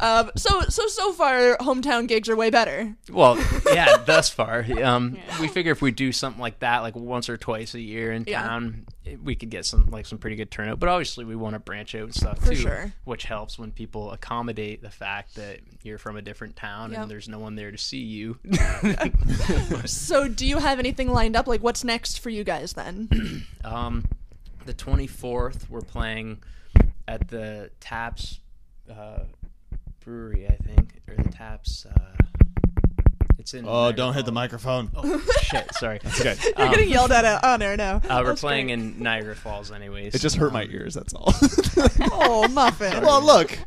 [0.00, 2.94] Um, so so so far, hometown gigs are way better.
[3.10, 3.36] well,
[3.72, 7.36] yeah, thus far, um, we figure if we do something like that, like once or
[7.36, 8.42] twice a year in Yeah.
[8.42, 10.78] town, it- we could get some like some pretty good turnout.
[10.80, 12.92] But obviously, we want to branch out and stuff For too, sure.
[13.04, 17.00] which helps when people accommodate the fact that you're from a different town Yep.
[17.02, 18.38] and there's no one there to see you.
[19.84, 21.46] So do you have anything lined up?
[21.46, 23.46] Like, what's next for you guys then?
[23.64, 24.06] Um,
[24.66, 26.42] the 24th, we're playing
[27.08, 28.40] at the Taps
[28.90, 29.20] uh,
[30.04, 31.86] Brewery, I think, or the Taps.
[31.86, 31.98] Uh,
[33.38, 33.64] it's in.
[33.66, 34.90] Oh, don't hit the microphone.
[34.94, 35.72] Oh shit!
[35.74, 35.98] Sorry.
[36.20, 36.36] Okay.
[36.58, 37.96] You're getting yelled at uh, on air now.
[38.08, 38.74] Uh, we're playing great.
[38.78, 40.14] in Niagara Falls, anyways.
[40.14, 40.94] It just hurt Um, my ears.
[40.94, 41.32] That's all.
[42.14, 43.02] Oh, muffin.
[43.02, 43.58] well, look,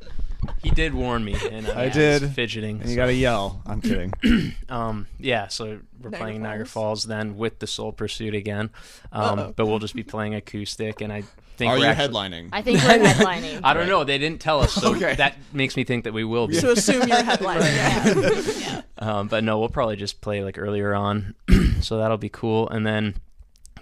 [0.64, 2.30] He did warn me, and uh, I was did.
[2.32, 2.80] fidgeting.
[2.82, 3.62] and you gotta yell.
[3.66, 4.14] I'm kidding.
[4.70, 7.02] Um, yeah, so we're Niagara playing Niagara Falls.
[7.02, 8.70] Falls then with the Soul Pursuit again,
[9.12, 11.24] um, but we'll just be playing acoustic, and I
[11.58, 12.50] think Are we're you actually- headlining?
[12.52, 13.62] I think we're headlining.
[13.64, 14.04] I don't know.
[14.04, 15.16] They didn't tell us, so Okay.
[15.16, 16.56] that makes me think that we will be.
[16.56, 18.62] So assume you're headlining.
[18.66, 18.82] Yeah.
[18.98, 21.36] Um, but no, we'll probably just play like earlier on,
[21.82, 22.70] so that'll be cool.
[22.70, 23.16] And then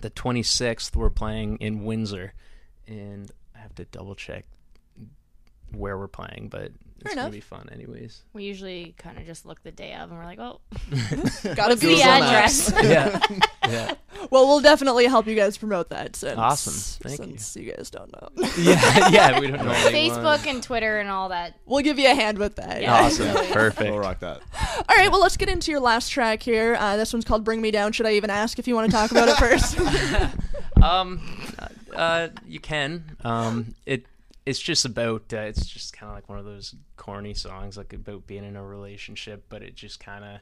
[0.02, 2.34] the 26th, we're playing in Windsor,
[2.88, 4.46] and I have to double check
[5.74, 6.72] where we're playing, but
[7.02, 7.26] it's enough.
[7.26, 8.22] gonna be fun anyways.
[8.34, 10.62] We usually kind of just look the day of, and we're like, oh,
[11.56, 12.72] Gotta be the Google address.
[12.82, 13.20] yeah,
[13.68, 13.94] yeah,
[14.32, 16.16] Well, we'll definitely help you guys promote that.
[16.16, 17.10] Since, Awesome.
[17.10, 17.38] Thank you.
[17.38, 17.74] since you.
[17.74, 19.40] guys don't know, yeah, yeah.
[19.40, 20.18] We don't know anyone.
[20.18, 21.60] Facebook and Twitter and all that.
[21.66, 22.82] we'll give you a hand with that.
[22.82, 22.94] Yeah.
[22.94, 23.92] Awesome, perfect.
[23.92, 24.42] We'll rock that.
[24.88, 25.12] All right.
[25.12, 26.76] Well, let's get into your last track here.
[26.80, 28.96] Uh, this one's called "Bring Me Down." Should I even ask if you want to
[28.96, 29.78] talk about it first?
[30.82, 31.22] Um,
[31.94, 33.16] uh, you can.
[33.24, 34.06] Um, it
[34.46, 37.94] it's just about uh, it's just kind of like one of those corny songs, like
[37.94, 40.40] about being in a relationship, but it just kind of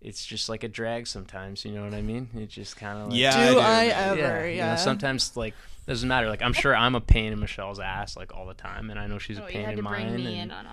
[0.00, 1.64] it's just like a drag sometimes.
[1.64, 2.28] You know what I mean?
[2.34, 3.80] It just kind of like, Yeah, Do I
[4.10, 4.20] I do.
[4.22, 4.48] ever?
[4.48, 4.70] you Yeah.
[4.70, 5.54] know, sometimes like
[5.86, 6.28] doesn't matter.
[6.28, 9.06] Like I'm sure I'm a pain in Michelle's ass like all the time, and I
[9.06, 10.14] know she's a Oh, pain you had in to mine.
[10.16, 10.72] me and- in on on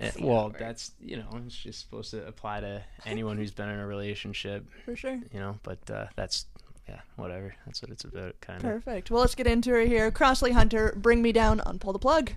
[0.00, 0.20] uh, it.
[0.20, 3.86] well, that's you know, it's just supposed to apply to anyone who's been in a
[3.86, 5.18] relationship, For sure.
[5.32, 5.58] you know.
[5.62, 6.46] But uh, that's
[6.90, 7.54] yeah, whatever.
[7.66, 8.62] That's what it's about, kind of.
[8.62, 9.10] Perfect.
[9.10, 10.10] Well, let's get into it here.
[10.10, 12.32] Crossley Hunter, "Bring Me Down" on Pull the Plug.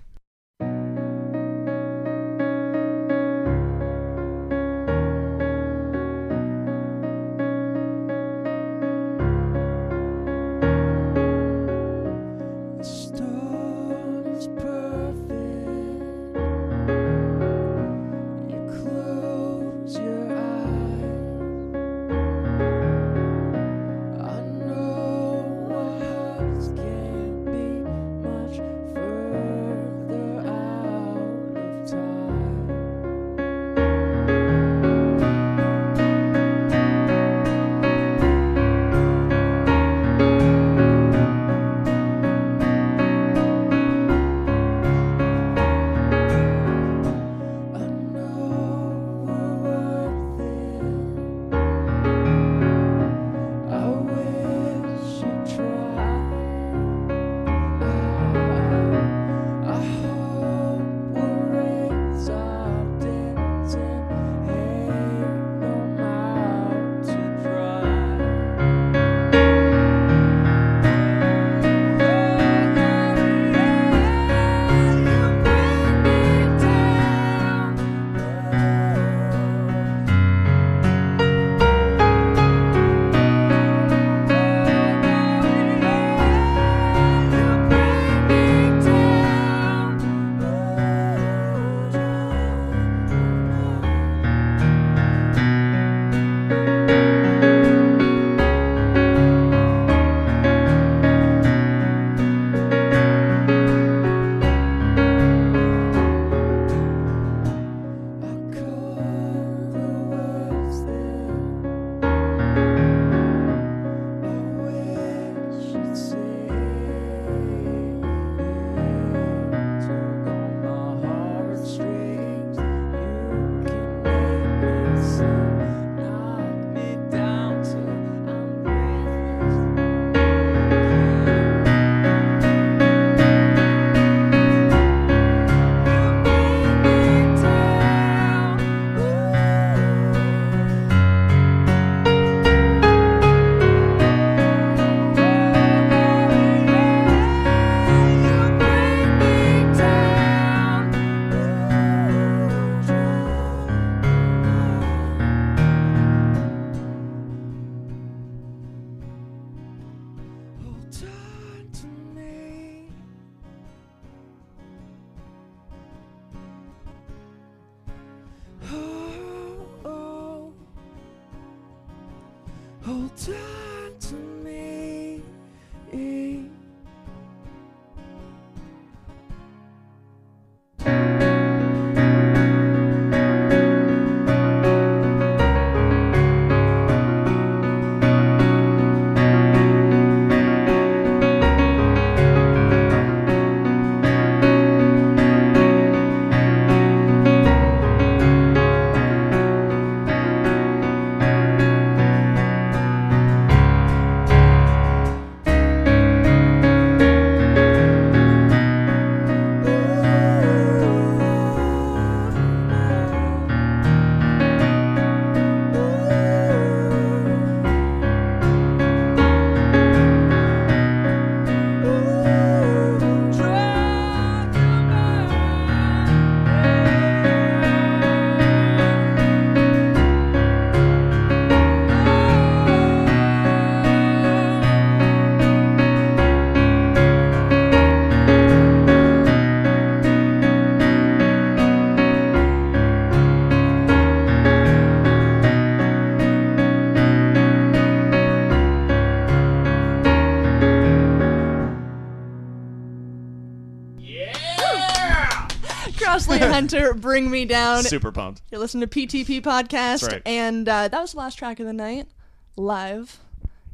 [256.64, 257.82] Hunter, Bring Me Down.
[257.82, 258.40] Super pumped.
[258.50, 260.00] You're listening to PTP Podcast.
[260.00, 260.22] That's right.
[260.24, 262.08] And uh, that was the last track of the night,
[262.56, 263.18] live.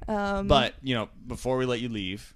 [0.08, 2.34] Um, But you know, before we let you leave,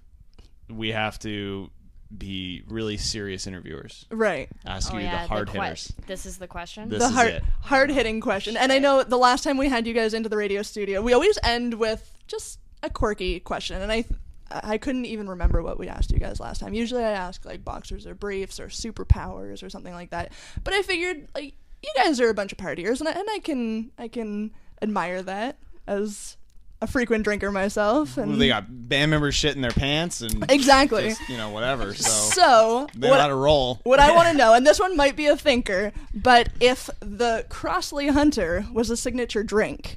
[0.69, 1.69] we have to
[2.17, 4.05] be really serious interviewers.
[4.09, 4.47] right.
[4.65, 5.91] Ask Oh you yeah, the hard que- hitters.
[6.07, 6.87] This is the question.
[6.87, 8.55] This the is hard, hard hitting question.
[8.55, 11.11] And I know the last time we had you guys into the radio studio, we
[11.11, 13.81] always end with just a quirky question.
[13.81, 14.05] And I
[14.51, 16.73] I couldn't even remember what we asked you guys last time.
[16.73, 20.31] Usually I ask like boxers or briefs or superpowers or something like that.
[20.63, 23.39] But I figured like you guys are a bunch of partiers and I, and I
[23.39, 26.37] can I can admire that as
[26.81, 31.09] a frequent drinker myself and They got band members shit in their pants and Exactly.
[31.09, 31.93] just, you know whatever.
[31.95, 33.79] So So they what, to roll.
[33.83, 37.45] what I want to know, and this one might be a thinker, but if the
[37.49, 39.95] Crossley Hunter was a signature drink,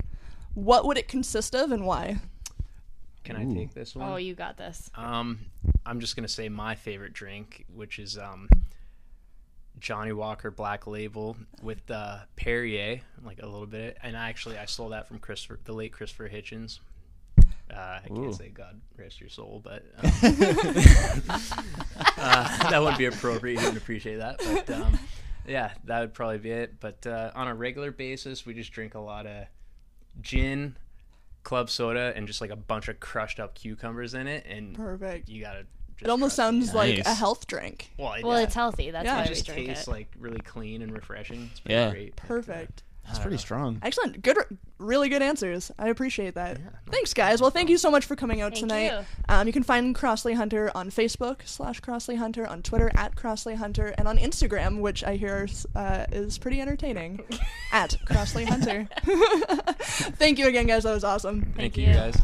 [0.55, 2.19] what would it consist of and why?
[3.25, 4.11] Can I take this one?
[4.11, 4.91] oh, you got this.
[4.95, 5.41] Um,
[5.85, 8.49] I'm just gonna say my favorite drink, which is um,
[9.79, 13.99] Johnnie Walker Black Label with uh, Perrier, like a little bit.
[14.03, 16.81] And actually, I stole that from Christopher, the late Christopher Hitchens.
[17.71, 20.11] Uh, I can't say God rest your soul, but um,
[22.17, 23.55] uh, that wouldn't be appropriate.
[23.55, 24.99] You wouldn't appreciate that, but um,
[25.47, 26.81] yeah, that would probably be it.
[26.81, 29.45] But uh, on a regular basis, we just drink a lot of
[30.23, 30.77] gin,
[31.49, 35.29] club soda, and just like a bunch of crushed up cucumbers in it, and Perfect.
[35.31, 35.65] you gotta.
[35.97, 36.61] Just It almost trust me.
[36.61, 37.19] sounds like a Nice.
[37.19, 37.91] health drink.
[37.97, 38.91] Well, it, Well, yeah, it's healthy.
[38.93, 39.15] That's Yeah.
[39.17, 39.91] why It it we just drink tastes it.
[39.91, 41.49] like really clean and refreshing.
[41.51, 41.91] It's pretty Yeah.
[41.91, 42.15] great.
[42.17, 42.83] Perfect.
[43.09, 43.81] That's pretty strong.
[43.83, 44.23] Excellent.
[44.23, 44.37] Good,
[44.79, 45.73] really good answers.
[45.79, 46.59] I appreciate that.
[46.91, 47.41] Thanks, guys.
[47.41, 48.93] Well, thank you so much for coming out Thank tonight.
[48.93, 49.05] you.
[49.29, 53.55] Um, you can find Crossley Hunter on Facebook slash Crossley Hunter, on Twitter at Crossley
[53.55, 57.25] Hunter, and on Instagram, which I hear uh, is pretty entertaining,
[57.73, 58.89] at Crossley Hunter.
[59.81, 60.83] thank you again, guys.
[60.85, 61.41] That was awesome.
[61.43, 61.95] Thank, Thank you, you.
[61.95, 62.21] guys.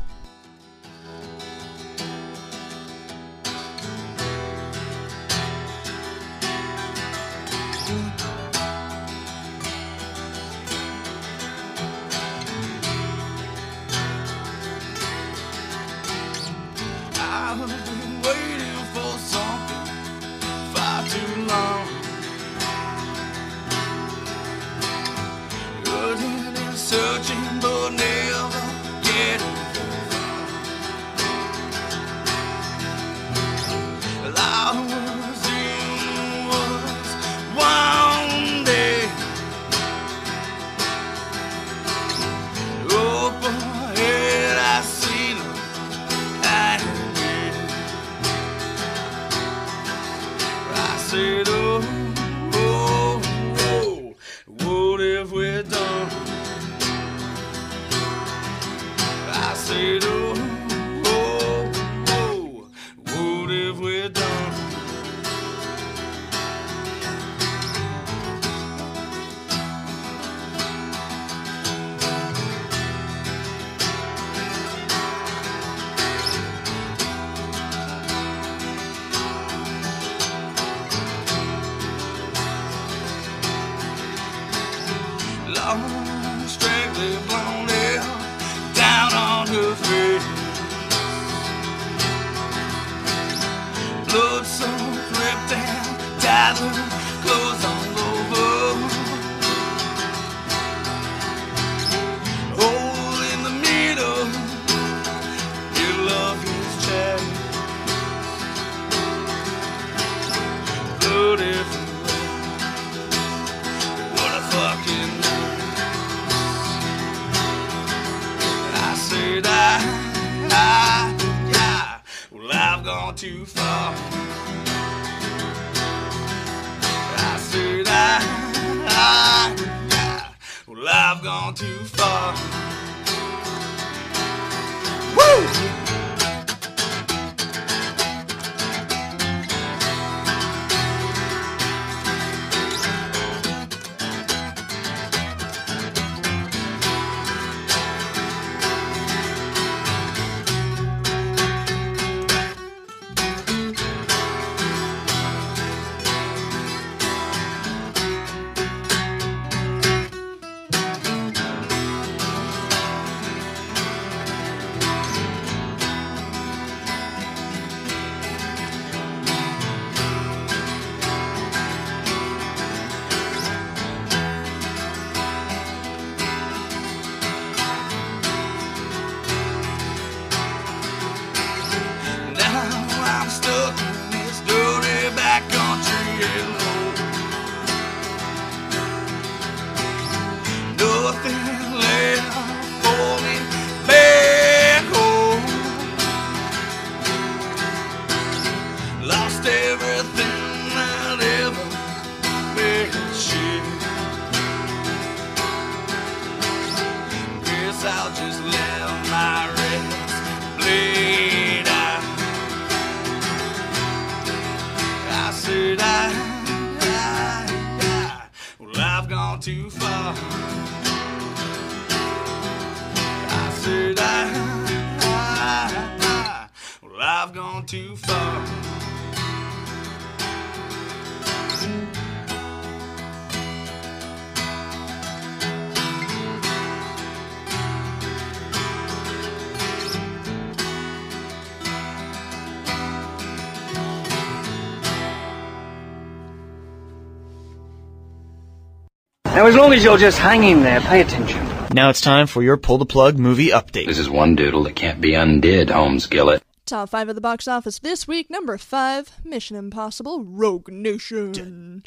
[249.85, 251.47] You're just hanging there, pay attention.
[251.73, 253.87] Now it's time for your pull the plug movie update.
[253.87, 256.41] This is one doodle that can't be undid, Holmes Gillett.
[256.65, 258.31] Top five of the box office this week.
[258.31, 261.83] Number five, Mission Impossible: Rogue Nation.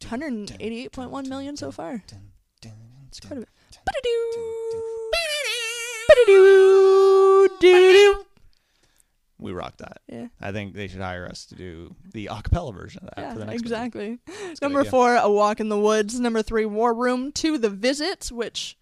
[0.00, 2.04] 188.1 million so far.
[3.08, 3.48] It's quite a bit.
[3.84, 5.10] Ba-da-doo.
[6.08, 7.48] Ba-da-doo.
[7.60, 8.25] Doo-doo.
[9.38, 10.00] We rock that.
[10.08, 10.28] Yeah.
[10.40, 13.38] I think they should hire us to do the acapella version of that Yeah, for
[13.40, 14.18] the next exactly.
[14.62, 14.90] Number idea.
[14.90, 16.18] four, A Walk in the Woods.
[16.18, 17.32] Number three, War Room.
[17.32, 18.78] Two, The Visit, which,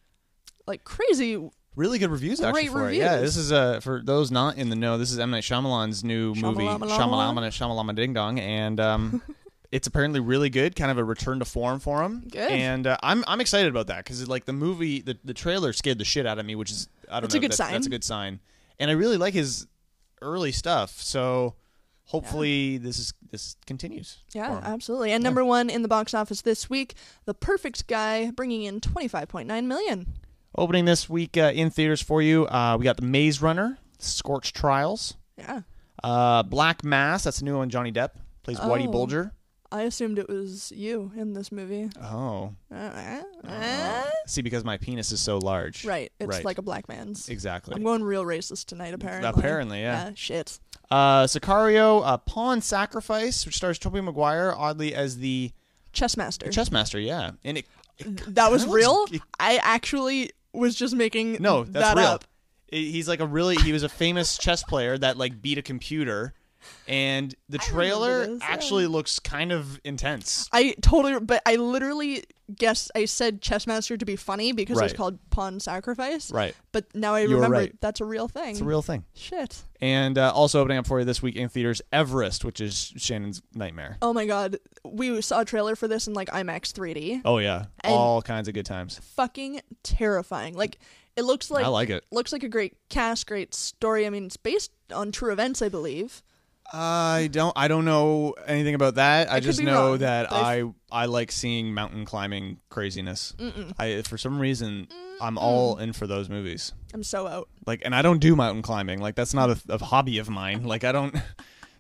[0.67, 1.51] like crazy.
[1.77, 2.95] Really good reviews actually Great for it.
[2.95, 4.97] Yeah, this is uh for those not in the know.
[4.97, 6.87] This is M Night Shyamalan's new movie, Shyamalama-lama.
[6.87, 9.23] Shyamalama Shyamalama Ding Dong, and um,
[9.73, 10.77] it's apparently really good.
[10.77, 12.29] Kind of a return to form for him.
[12.31, 12.49] Good.
[12.49, 15.99] And uh, I'm I'm excited about that because like the movie, the the trailer scared
[15.99, 17.39] the shit out of me, which is I don't That's know.
[17.39, 17.73] a good that's, sign.
[17.73, 18.39] That's a good sign,
[18.79, 19.67] and I really like his
[20.25, 21.01] early stuff.
[21.01, 21.55] So
[22.05, 24.19] hopefully this is this continues.
[24.33, 25.13] Yeah, absolutely.
[25.13, 26.95] And number one in the box office this week,
[27.25, 30.07] The Perfect Guy, bringing in 25.9 million.
[30.57, 34.53] Opening this week uh, in theaters for you, uh, we got The Maze Runner, Scorch
[34.53, 35.63] Trials, Yeah.
[36.05, 37.25] uh, Black Mass.
[37.25, 37.71] That's a new one.
[37.71, 38.11] Johnny Depp
[38.45, 38.93] plays Whitey Oh.
[38.93, 39.33] Bulger.
[39.75, 41.91] I assumed it was you in this movie.
[42.01, 45.85] Oh, Uh, uh, see, because my penis is so large.
[45.85, 46.13] Right.
[46.21, 46.45] It's Right.
[46.45, 47.29] like a black man's.
[47.29, 47.75] Exactly.
[47.75, 49.29] I'm going real racist tonight, apparently.
[49.29, 50.13] Apparently, yeah.
[50.15, 50.61] shit.
[50.93, 55.51] Uh, Sicario, uh, Pawn Sacrifice, which stars Tobey Maguire, oddly as the
[55.93, 56.51] Chess master.
[56.51, 57.01] chess master.
[57.01, 57.67] Yeah, and it.
[57.99, 59.07] it that was real?
[59.11, 62.07] it- I actually was just making no, that's that real.
[62.07, 62.25] up.
[62.71, 63.57] He's like a really.
[63.57, 66.33] He was a famous chess player that like beat a computer,
[66.89, 68.47] and the trailer this, yeah.
[68.49, 70.49] actually looks kind of intense.
[70.53, 74.95] I totally, but I literally guess I said chess master to be funny because Right.
[74.95, 76.31] called pawn sacrifice.
[76.31, 76.55] Right.
[76.73, 77.81] But now I You remember right.
[77.81, 78.51] that's a real thing.
[78.51, 79.05] It's a real thing.
[79.15, 79.63] shit.
[79.81, 83.41] And uh, also opening up for you this week in theaters, Everest, which is Shannon's
[83.55, 83.97] nightmare.
[84.03, 87.23] Oh my god, we saw a trailer for this in like IMAX 3D.
[87.25, 89.01] Oh yeah, And- all kinds of good times.
[89.17, 90.55] Fucking terrifying.
[90.55, 90.79] Like
[91.17, 92.05] it looks like I like it.
[92.11, 94.05] looks like a great cast, great story.
[94.07, 96.23] I mean, it's based on true events, I believe.
[96.77, 97.53] I don't.
[97.57, 99.31] I don't know anything about that.
[99.31, 103.35] I I just know wrong, that but I I like seeing mountain climbing craziness.
[103.79, 104.89] I for some reason
[105.21, 106.73] I'm all in for those movies.
[106.93, 107.49] I'm so out.
[107.65, 109.01] Like, and I don't do mountain climbing.
[109.01, 110.65] Like that's not a, a hobby of mine.
[110.65, 111.15] Like I don't.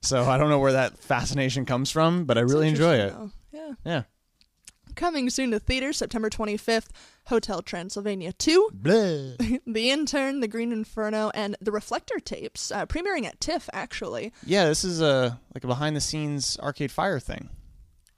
[0.03, 3.15] So I don't know where that fascination comes from, but I really enjoy it.
[3.15, 3.31] Though.
[3.53, 3.73] Yeah.
[3.87, 4.03] Yeah.
[4.97, 6.89] Coming soon to theaters, September 25th,
[7.27, 13.41] Hotel Transylvania 2, The Intern, The Green Inferno, and The Reflektor Tapes, uh, premiering at
[13.41, 14.33] TIFF, actually.
[14.45, 17.49] Yeah, this is a like a behind the scenes Arcade Fire thing.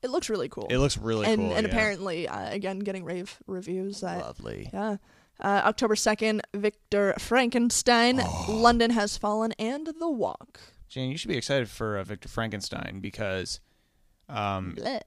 [0.02, 0.66] It looks really cool.
[0.70, 1.52] It looks really and, cool.
[1.52, 1.72] And yeah.
[1.72, 4.02] apparently, uh, again, getting rave reviews.
[4.02, 4.70] Uh, lovely.
[4.72, 4.96] Yeah.
[5.40, 8.46] Uh, October 2nd, Victor Frankenstein, Oh.
[8.48, 10.60] London Has Fallen, and The Walk.
[10.88, 13.60] Jane, you should be excited for uh, Victor Frankenstein because
[14.28, 15.00] um, bleh.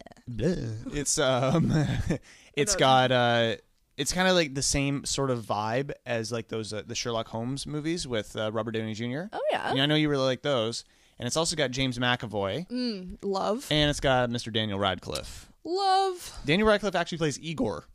[0.93, 1.73] it's um,
[2.53, 3.55] it's got uh,
[3.99, 7.27] it's kind of like the same sort of vibe as like those uh, the Sherlock
[7.27, 9.23] Holmes movies with uh, Robert Downey Jr.
[9.33, 9.73] Oh yeah.
[9.75, 10.85] I know you really like those,
[11.19, 13.67] and it's also got James McAvoy, Love.
[13.69, 14.51] and it's got Mr.
[14.51, 15.51] Daniel Radcliffe.
[15.65, 16.39] Love.
[16.45, 17.85] Daniel Radcliffe actually plays Igor,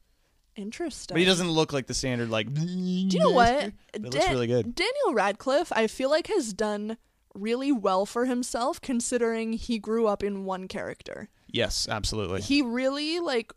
[0.57, 1.15] Interesting.
[1.15, 2.53] but he doesn't look like the standard like.
[2.53, 3.73] Do Do you know what?
[3.95, 4.75] It looks really good.
[4.75, 6.99] Daniel Radcliffe, I feel like, has done
[7.35, 11.29] really well for himself considering he grew up in one character.
[11.49, 12.43] Yes, absolutely.
[12.43, 13.53] He really like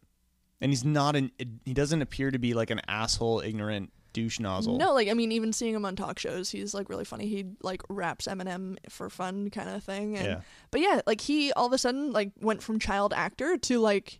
[0.61, 1.31] and he's not an.
[1.65, 4.77] He doesn't appear to be like an asshole, ignorant douche nozzle.
[4.77, 7.27] no, like I mean, even seeing him on talk shows, he's like really funny.
[7.27, 10.17] He like raps Eminem for fun, kind of thing.
[10.17, 10.41] And, Yeah.
[10.71, 14.19] But yeah, like he all of a sudden like went from child actor to like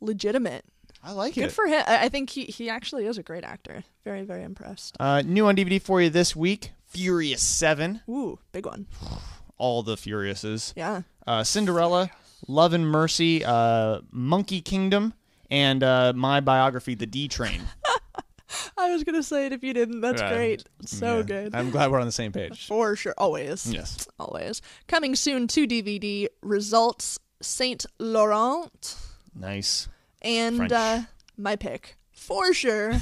[0.00, 0.64] legitimate.
[1.02, 1.44] I like Good it.
[1.44, 1.84] Good for him.
[1.86, 3.84] I think he he actually is a great actor.
[4.04, 4.96] Very very impressed.
[4.98, 8.00] uh, new on DVD for you this week: Furious Seven.
[8.08, 8.86] Ooh, big one.
[9.58, 10.72] All the Furiouses.
[10.76, 11.02] Yeah.
[11.26, 12.10] Uh, Cinderella,
[12.46, 15.14] Love and Mercy, uh, Monkey Kingdom,
[15.50, 17.60] and uh, my biography, The D Train.
[18.78, 20.00] I was gonna say it if you didn't.
[20.00, 20.32] That's Yeah.
[20.34, 20.64] great.
[20.84, 21.22] So Yeah.
[21.22, 21.54] good.
[21.54, 22.66] I'm glad we're on the same page.
[22.68, 23.14] For sure.
[23.18, 23.70] Always.
[23.72, 24.06] Yes.
[24.20, 24.62] Always.
[24.86, 28.96] Coming soon to DVD results Saint Laurent
[29.34, 29.88] Nice.
[30.22, 31.02] and uh
[31.36, 31.96] my pick.
[32.12, 32.92] For sure.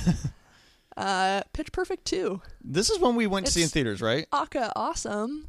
[0.97, 2.41] uh Pitch Perfect 2.
[2.63, 4.27] This is when we went to see in theaters, right?
[4.33, 5.49] Aka awesome.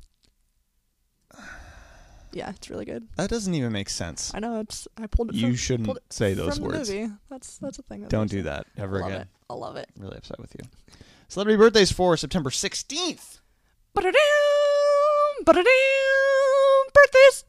[2.35, 3.07] Yeah, it's really good.
[3.15, 4.29] That doesn't even make sense.
[4.35, 6.89] I know it's I pulled it You from, shouldn't it say those from words.
[6.89, 7.13] The movie.
[7.29, 8.01] That's that's a thing.
[8.01, 9.21] that Don't do that ever I love again.
[9.21, 9.27] it.
[9.49, 9.89] I love it.
[9.95, 10.67] I'm really upset with you.
[11.29, 13.39] Celebrity birthdays for September 16th.
[13.93, 15.63] Ba-da-dum, ba-da-dum,
[16.93, 17.45] birthdays.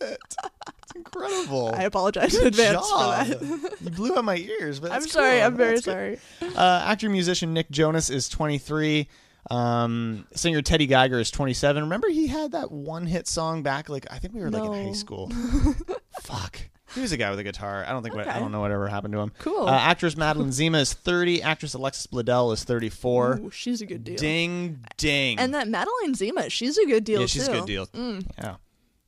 [0.00, 0.34] Love it.
[0.82, 1.72] It's incredible.
[1.74, 3.26] I apologize in advance job.
[3.26, 3.80] for that.
[3.80, 5.36] you blew out my ears, but I'm sorry.
[5.38, 5.46] cool.
[5.46, 6.18] I'm very That's sorry.
[6.56, 9.08] Uh, actor musician Nick Jonas is 23.
[9.50, 11.82] Um, singer Teddy Geiger is 27.
[11.82, 14.88] Remember, he had that one hit song back, like I think we were like in
[14.88, 15.30] high school.
[16.20, 16.60] Fuck.
[16.94, 17.84] He was a guy with a guitar.
[17.86, 19.32] I don't think what, I don't know whatever happened to him.
[19.38, 19.66] Cool.
[19.68, 21.42] Uh, actress Madeline Zima is 30.
[21.42, 23.40] Actress Alexis Bledel is 34.
[23.40, 24.16] Ooh, she's a good deal.
[24.16, 25.38] Ding ding.
[25.38, 27.52] And that Madeline Zima, she's a good deal yeah, she's too.
[27.52, 27.86] a good deal.
[27.88, 28.26] Mm.
[28.38, 28.56] Yeah,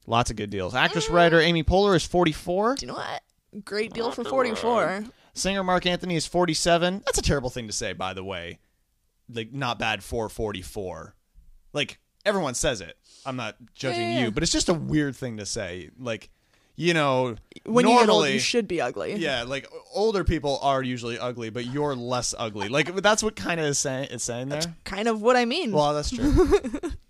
[0.07, 0.75] lots of good deals.
[0.75, 2.75] Actress writer Amy Poehler is 44.
[2.77, 3.23] Do you know what?
[3.65, 5.05] Great deal for 44.
[5.33, 7.03] Singer Marc Anthony is 47.
[7.07, 8.59] That's a terrible thing to say, by the way.
[9.33, 11.15] Like, not bad for 44.
[11.73, 12.97] Like, everyone says it.
[13.25, 14.25] I'm not judging Yeah, yeah, yeah.
[14.27, 15.91] you, but it's just a weird thing to say.
[15.99, 16.31] Like,
[16.77, 19.15] you know, When you get old, you should be ugly.
[19.17, 22.69] yeah, like older people are usually ugly, but you're less ugly.
[22.69, 24.61] Like, that's what kind of is saying, it's saying there.
[24.61, 25.73] That's kind of what I mean.
[25.73, 26.49] Well, that's true.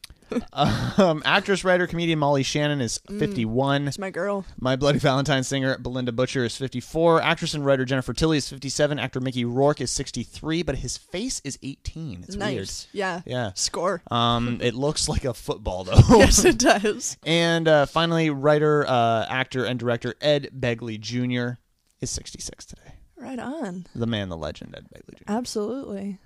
[0.53, 3.89] um, actress, writer, comedian Molly Shannon is 51.
[3.89, 4.45] It's my girl.
[4.59, 7.23] My Bloody Valentine singer Bilinda Butcher is 54.
[7.23, 8.99] Actress and writer Jennifer Tilly is 57.
[8.99, 12.25] Actor Mickey Rourke is 63, but his face is 18.
[12.29, 12.71] It's weird.
[12.93, 13.21] Yeah.
[13.27, 13.53] Yeah.
[13.55, 14.03] Score.
[14.11, 16.01] Um, it looks like a football though.
[16.11, 17.17] yes, it does.
[17.25, 21.59] and uh, finally, writer, uh, actor, and director Ed Begley Jr.
[22.01, 22.95] is 66 today.
[23.17, 23.87] Right on.
[23.95, 25.25] The man, the legend, Ed Begley Jr.
[25.29, 26.19] Absolutely.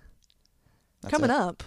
[1.03, 1.37] That's Coming it.
[1.37, 1.63] up,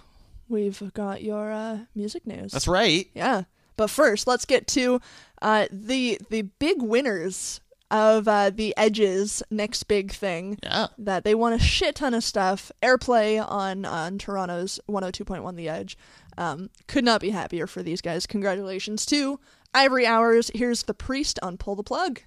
[0.49, 2.51] we've got your uh, music news.
[2.51, 3.09] That's right.
[3.13, 3.43] Yeah.
[3.75, 4.99] But first, let's get to
[5.41, 10.57] uh, the the big winners of uh, the Edge's next big thing.
[10.63, 10.87] Yeah.
[10.97, 12.71] That they won a shit ton of stuff.
[12.81, 15.97] Airplay on on Toronto's 102.1 The Edge.
[16.37, 18.27] Um, could not be happier for these guys.
[18.27, 19.39] Congratulations to
[19.73, 20.51] Ivory Hours.
[20.53, 22.21] Here's the priest on Pull the Plug.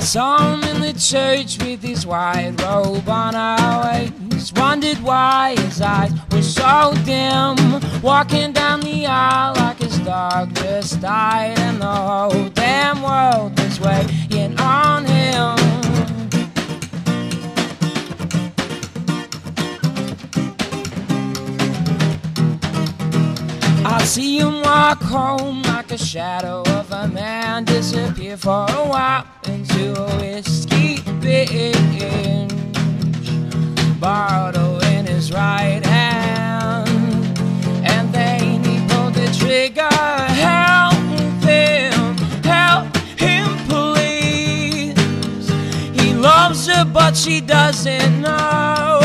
[0.00, 4.56] I saw him in the church with his white robe on our waist.
[4.58, 7.54] Wondered why his eyes were so dim.
[8.00, 13.78] Walking down the aisle like his dog just died, and the whole damn world was
[13.78, 15.58] waiting on him.
[23.84, 29.92] I see him walk home a shadow of a man disappear for a while into
[30.00, 32.52] a whiskey binge.
[33.98, 36.88] Bottle in his right hand,
[37.84, 39.88] and then he pulled the trigger.
[39.90, 40.94] Help
[41.42, 45.48] him, help him, please.
[46.00, 49.00] He loves her, but she doesn't know.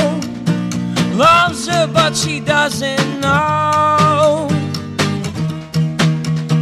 [1.16, 4.55] Loves her, but she doesn't know.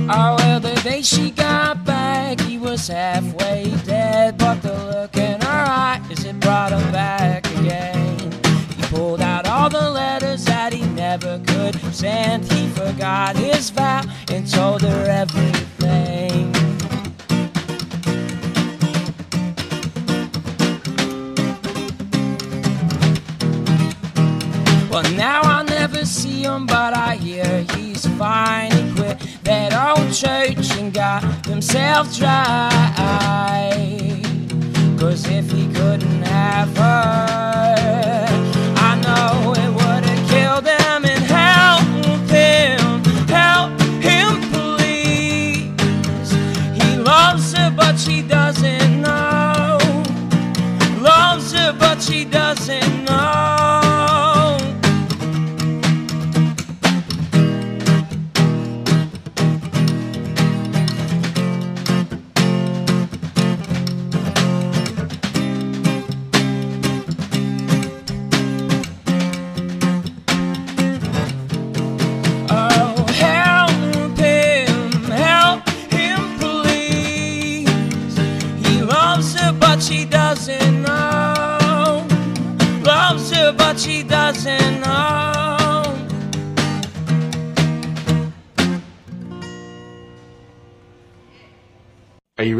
[0.09, 4.37] Oh, well, the day she got back, he was halfway dead.
[4.37, 8.19] But the look in her eyes, it brought him back again.
[8.75, 12.51] He pulled out all the letters that he never could send.
[12.51, 16.51] He forgot his vow and told her everything.
[24.89, 28.72] Well, now I'll never see him, but I hear he's quit
[29.43, 32.69] that old church and got himself dry.
[34.97, 38.25] Cause if he couldn't have her,
[38.77, 41.23] I know it would have killed him and
[42.31, 46.31] him, help him, please.
[46.81, 49.77] He loves her, but she doesn't know.
[51.01, 52.25] Loves her, but she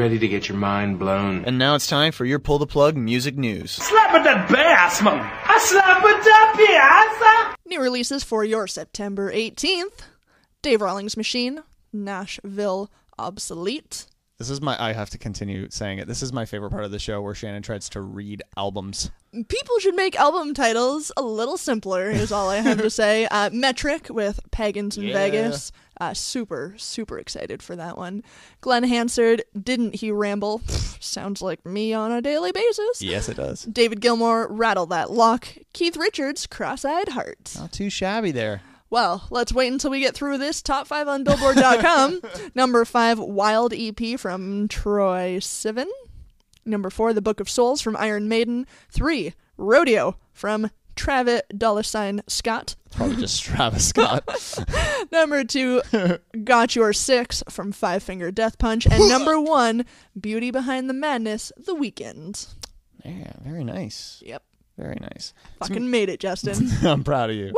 [0.04, 1.46] ready to get your mind blown?
[1.46, 3.72] And now it's time for your pull the plug music news.
[3.72, 5.22] Slap at that bass, man.
[5.22, 7.56] I slap at that bass.
[7.66, 10.02] New releases for your September 18th
[10.62, 14.08] Dave Rawlings Machine, Nashville Obsolete.
[14.44, 14.76] This is my.
[14.78, 16.08] I have to continue saying it.
[16.10, 19.10] This is my favorite part of the show where Shannon tries to read albums.
[19.48, 23.26] People should make album titles a little simpler, is all I have to say.
[23.32, 25.14] Uh, Metric with Pagans in Yeah.
[25.14, 25.72] Vegas.
[26.02, 28.22] Uh, super, super excited for that one.
[28.60, 30.60] Glen Hansard, Didn't He Ramble?
[31.00, 33.02] Sounds like me on a daily basis.
[33.02, 33.64] Yes, it does.
[33.64, 35.48] David Gilmour, Rattle That Lock.
[35.72, 37.54] Keith Richards, Cross Eyed Heart.
[37.58, 38.62] Not too shabby there.
[38.94, 42.22] Well, let's wait until we get through this top five on Billboard.com.
[42.54, 45.88] Number five, Wild EP from Troye Sivan.
[46.64, 48.68] Number four, The Book of Souls from Iron Maiden.
[48.92, 52.76] Three, Rodeo from Travis dollar sign Scott.
[52.92, 54.30] Probably just Travis Scott.
[55.12, 55.82] Number two,
[56.44, 58.86] Got Your Six from Five Finger Death Punch.
[58.86, 59.88] And number one,
[60.22, 62.48] Beauty Behind the Madness, The Weeknd.
[63.04, 64.22] Yeah, very nice.
[64.24, 64.44] Yep.
[64.78, 65.34] Very nice.
[65.60, 66.70] Fucking made it, Justin.
[66.84, 67.54] I'm proud of you.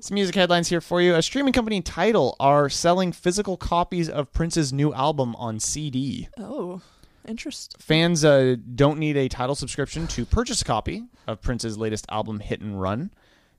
[0.00, 1.14] Some music headlines here for you.
[1.14, 6.28] A streaming company Tidal are selling physical copies of Prince's new album on CD.
[6.38, 6.80] oh,
[7.28, 7.78] interesting.
[7.80, 12.40] Fans uh, don't need a Tidal subscription to purchase a copy of Prince's latest album,
[12.40, 13.10] Hit and Run.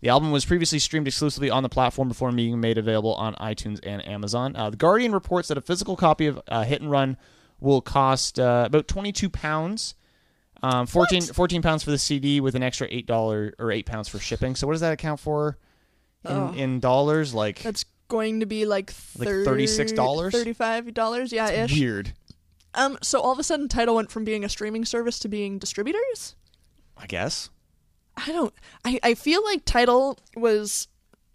[0.01, 3.79] The album was previously streamed exclusively on the platform before being made available on iTunes
[3.83, 4.55] and Amazon.
[4.55, 7.17] Uh, the Guardian reports that a physical copy of uh, Hit and Run
[7.59, 9.95] will cost uh, about 22 pounds.
[10.63, 14.07] Um, 14, 14 pounds for the CD with an extra eight dollar or eight pounds
[14.07, 14.55] for shipping.
[14.55, 15.57] So what does that account for
[16.23, 16.53] in, Oh.
[16.55, 17.33] in dollars?
[17.33, 19.95] Like That's going to be like, Like $36?
[20.31, 21.79] $35, yeah, ish.
[21.79, 22.13] weird.
[22.73, 25.59] Um, so all of a sudden, Tidal went from being a streaming service to being
[25.59, 26.35] distributors.
[26.97, 27.49] I guess.
[28.17, 28.53] I don't.
[28.85, 30.87] I I feel like Tidal was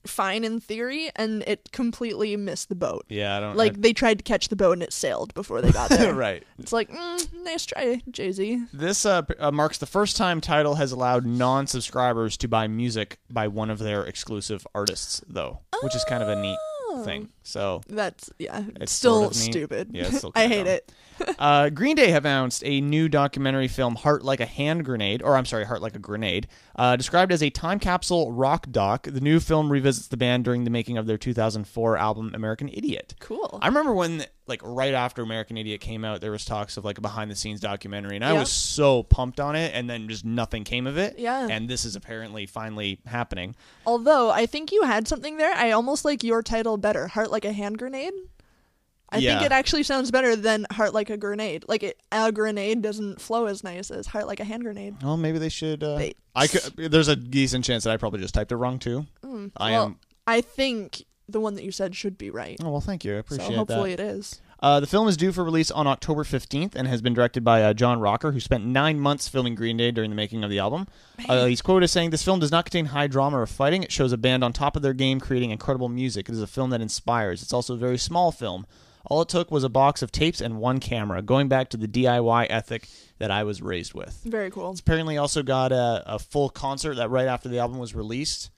[0.07, 3.05] fine in theory, and it completely missed the boat.
[3.09, 5.61] Yeah, I don't Like I- they tried to catch the boat and it sailed before
[5.61, 6.15] they got there.
[6.15, 6.43] right.
[6.59, 8.63] It's like, mm, nice try, Jay Z.
[8.73, 13.49] This uh, uh, marks the first time Tidal has allowed non-subscribers to buy music by
[13.49, 16.59] one of their exclusive artists, though, which is kind of a neat
[17.05, 17.29] thing.
[17.43, 18.65] So That's yeah.
[18.81, 19.89] It's still sort of stupid.
[19.93, 20.67] Yeah, it's still I hate dumb.
[20.67, 20.93] it.
[21.39, 25.37] uh, Green Day have announced a new documentary film, "Heart Like a Hand Grenade," or
[25.37, 29.03] I'm sorry, "Heart Like a Grenade," uh, described as a time capsule rock doc.
[29.11, 33.15] The new film revisits the band during the making of their 2004 album, "American Idiot."
[33.21, 33.59] Cool.
[33.61, 36.97] I remember when, like, right after American Idiot came out, there was talks of like
[36.97, 38.41] a behind-the-scenes documentary, and I Yeah.
[38.41, 41.19] was so pumped on it, and then just nothing came of it.
[41.19, 41.49] Yeah.
[41.51, 43.55] And this is apparently finally happening.
[43.85, 45.53] Although I think you had something there.
[45.55, 47.09] I almost like your title better.
[47.09, 48.13] Heart like a hand grenade.
[49.13, 49.35] I Yeah.
[49.41, 51.65] think it actually sounds better than heart like a grenade.
[51.67, 54.97] Like it, a grenade doesn't flow as nice as heart like a hand grenade.
[55.03, 55.83] Well, maybe they should.
[55.83, 56.63] Uh, They- I could.
[56.77, 59.07] There's a decent chance that I probably just typed it wrong too.
[59.25, 59.99] I Mm, well, am.
[60.29, 62.57] I think the one that you said should be right.
[62.63, 63.15] Oh well, thank you.
[63.17, 64.03] I appreciate so hopefully that.
[64.05, 64.41] it is.
[64.63, 67.63] Uh, the film is due for release on October 15th and has been directed by
[67.63, 70.59] uh, John Roecker, who spent nine months filming Green Day during the making of the
[70.59, 70.87] album.
[71.29, 73.83] Uh, he's quoted as saying, This film does not contain high drama or fighting.
[73.83, 76.29] It shows a band on top of their game creating incredible music.
[76.29, 77.43] It is a film that inspires.
[77.43, 78.67] It's also a very small film.
[79.07, 81.89] All it took was a box of tapes and one camera, going back to the
[81.89, 82.87] DIY ethic
[83.19, 84.21] that I was raised with.
[84.25, 84.71] Very cool.
[84.73, 88.51] It's apparently also got a, a full concert that right after the album was released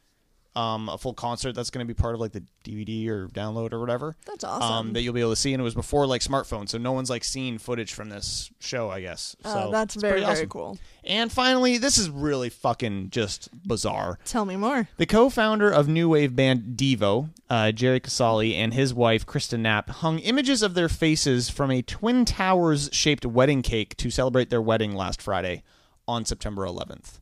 [0.55, 3.73] um, a full concert that's going to be part of like the DVD or download
[3.73, 4.15] or whatever.
[4.27, 4.71] That's awesome.
[4.73, 6.93] Um, that you'll be able to see, and it was before like smartphones, so no
[6.93, 9.35] one's like seen footage from this show, I guess.
[9.45, 10.49] Oh, So that's very, very awesome.
[10.49, 10.79] cool.
[11.05, 14.19] And finally, this is really fucking just bizarre.
[14.25, 14.89] Tell me more.
[14.99, 19.89] The co-founder of new wave band Devo, uh, Jerry Casale, and his wife Kristen Knapp
[19.89, 24.63] hung images of their faces from a twin towers shaped wedding cake to celebrate their
[24.63, 25.63] wedding last Friday
[26.07, 27.21] on September 11th.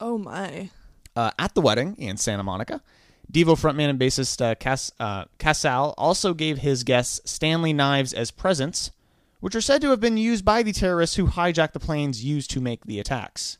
[0.00, 0.70] Oh my.
[1.16, 2.80] Uh, at the wedding in Santa Monica,
[3.32, 8.30] Devo frontman and bassist uh, Cas- uh, Casal also gave his guests Stanley knives as
[8.30, 8.90] presents,
[9.40, 12.50] which are said to have been used by the terrorists who hijacked the planes used
[12.50, 13.58] to make the attacks.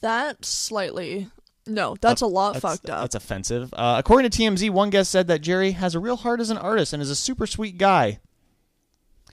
[0.00, 1.28] That's slightly.
[1.66, 3.02] No, that's a lot That's- fucked up.
[3.02, 3.74] That's offensive.
[3.74, 6.56] Uh, according to TMZ, one guest said that Jerry has a real heart as an
[6.56, 8.20] artist and is a super sweet guy.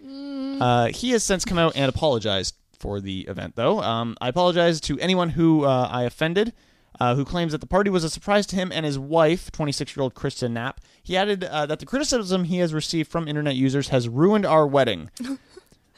[0.04, 0.62] Mm.
[0.62, 3.80] Uh, he has since come out and apologized for the event, though.
[3.82, 6.54] Um, I apologize to anyone who uh, I offended.
[7.00, 9.96] Uh, who claims that the party was a surprise to him and his wife, 26
[9.96, 10.80] year old Kristen Knapp.
[11.04, 14.66] He added uh, that the criticism he has received from internet users has ruined our
[14.66, 15.10] wedding.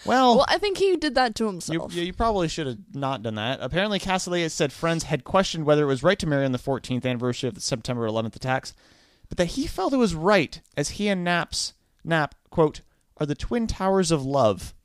[0.05, 1.93] Well, well, I think he did that to you, himself.
[1.93, 3.59] you probably should have not done that.
[3.61, 7.03] Apparently, Castellet said friends had questioned whether it was right to marry on the 14th
[7.05, 8.73] anniversary of the September 11th attacks,
[9.27, 11.73] but that he felt it was right, as he and Knapp's
[12.03, 12.81] Knapp quote
[13.17, 14.75] are the twin towers of love.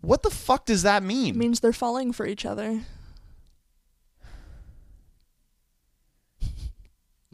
[0.00, 1.34] What the fuck does that mean?
[1.34, 2.80] It means they're falling for each other.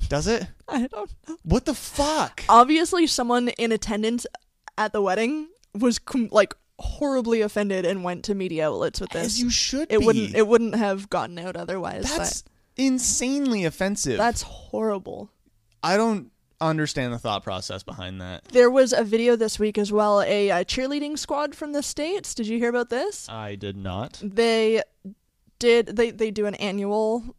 [0.09, 0.47] Does it?
[0.69, 0.93] I don't
[1.29, 1.37] know.
[1.43, 2.43] What the fuck?
[2.49, 4.27] Obviously, someone in attendance
[4.77, 9.27] at the wedding was com- like horribly offended and went to media outlets with this.
[9.27, 10.07] As you should it be.
[10.07, 10.35] wouldn't.
[10.35, 12.05] It wouldn't have gotten out otherwise.
[12.17, 12.45] That's
[12.77, 14.17] insanely offensive.
[14.19, 15.31] that's horrible.
[15.83, 16.31] I don't
[16.61, 18.45] understand the thought process behind that.
[18.47, 20.23] There was a video this week as well.
[20.23, 22.35] A, uh cheerleading squad from the states.
[22.35, 23.29] Did you hear about this?
[23.29, 24.21] I did not.
[24.23, 24.83] They
[25.59, 25.97] did.
[25.97, 27.37] They they do an annual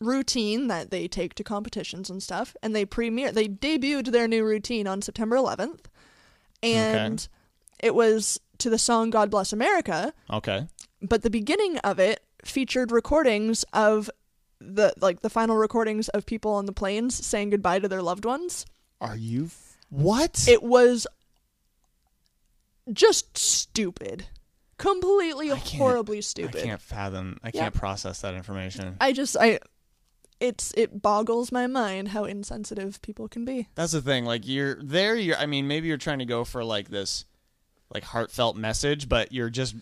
[0.00, 3.32] routine that they take to competitions and stuff, and they premiere.
[3.32, 5.86] They debuted their new routine on September 11th,
[6.62, 7.26] and
[7.80, 10.66] it was to the song "God Bless America." Okay.
[11.02, 14.10] but the beginning of it featured recordings of
[14.60, 18.24] the like the final recordings of people on the planes saying goodbye to their loved
[18.24, 18.64] ones.
[19.00, 20.46] Are you f- what?
[20.48, 21.06] It was
[22.92, 24.26] just stupid.
[24.78, 26.56] Completely horribly stupid.
[26.62, 27.38] I can't fathom.
[27.42, 27.62] I Yeah.
[27.62, 28.96] can't process that information.
[29.00, 29.58] I just I
[30.40, 33.68] it's it boggles my mind how insensitive people can be.
[33.74, 34.24] That's the thing.
[34.24, 35.16] Like you're there.
[35.16, 35.36] You're.
[35.36, 37.24] I mean, maybe you're trying to go for like this,
[37.92, 39.74] like heartfelt message, but you're just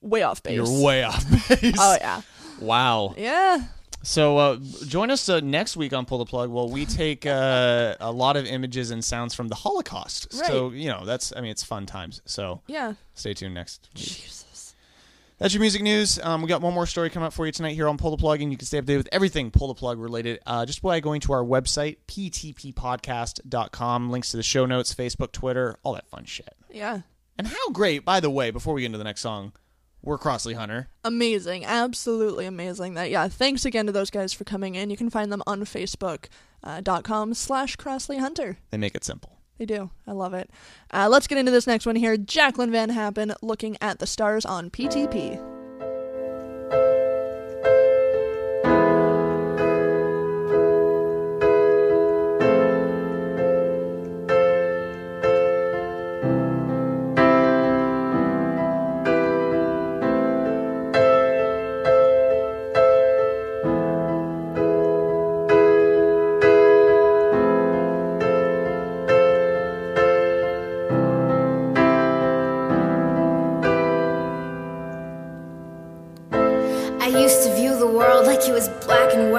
[0.00, 0.54] Way off base.
[0.56, 1.24] you're way off
[1.60, 1.76] base.
[1.78, 2.20] Oh yeah.
[2.60, 3.14] Wow.
[3.16, 3.62] Yeah.
[4.02, 6.50] So uh, join us uh, next week on Pull the Plug.
[6.50, 10.28] Well, we take uh, a lot of images and sounds from the Holocaust.
[10.34, 10.46] Right.
[10.46, 11.32] So you know that's.
[11.34, 12.20] I mean, it's fun times.
[12.26, 12.92] So Yeah.
[13.14, 13.88] stay tuned next.
[13.94, 14.04] week.
[14.04, 14.43] Jesus.
[15.38, 16.18] That's your music news.
[16.22, 18.16] Um, we got one more story coming up for you tonight here on Pull the
[18.16, 21.00] Plug, and you can stay updated with everything Pull the Plug related uh, just by
[21.00, 24.10] going to our website, ptppodcast.com.
[24.10, 26.54] Links to the show notes, Facebook, Twitter, all that fun shit.
[26.70, 27.00] Yeah.
[27.36, 29.52] And how great, by the way, before we get into the next song,
[30.02, 30.88] we're Crossley Hunter.
[31.02, 31.64] Amazing.
[31.64, 34.90] Absolutely amazing that yeah, thanks again to those guys for coming in.
[34.90, 36.26] You can find them on Facebook
[36.62, 38.58] uh, dot com slash Crossley Hunter.
[38.70, 39.40] They make it simple.
[39.58, 39.90] They do.
[40.06, 40.50] I love it.
[40.92, 42.16] Uh, let's get into this next one here.
[42.16, 45.53] Jacqueline Van Happen looking at the stars on PTP.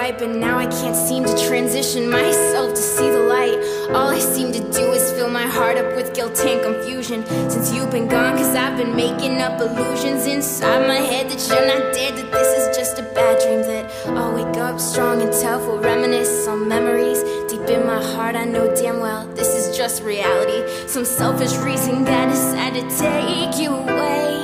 [0.09, 3.57] And but now I can't seem to transition myself to see the light.
[3.89, 7.25] All I seem to do is fill my heart up with guilt and confusion.
[7.49, 11.67] Since you've been gone, cause I've been making up illusions inside my head that you're
[11.67, 13.61] not dead, that this is just a bad dream.
[13.61, 17.23] That I'll wake up strong and tough, will reminisce on memories.
[17.49, 20.87] Deep in my heart, I know damn well this is just reality.
[20.87, 24.34] Some selfish reason that decided to take you away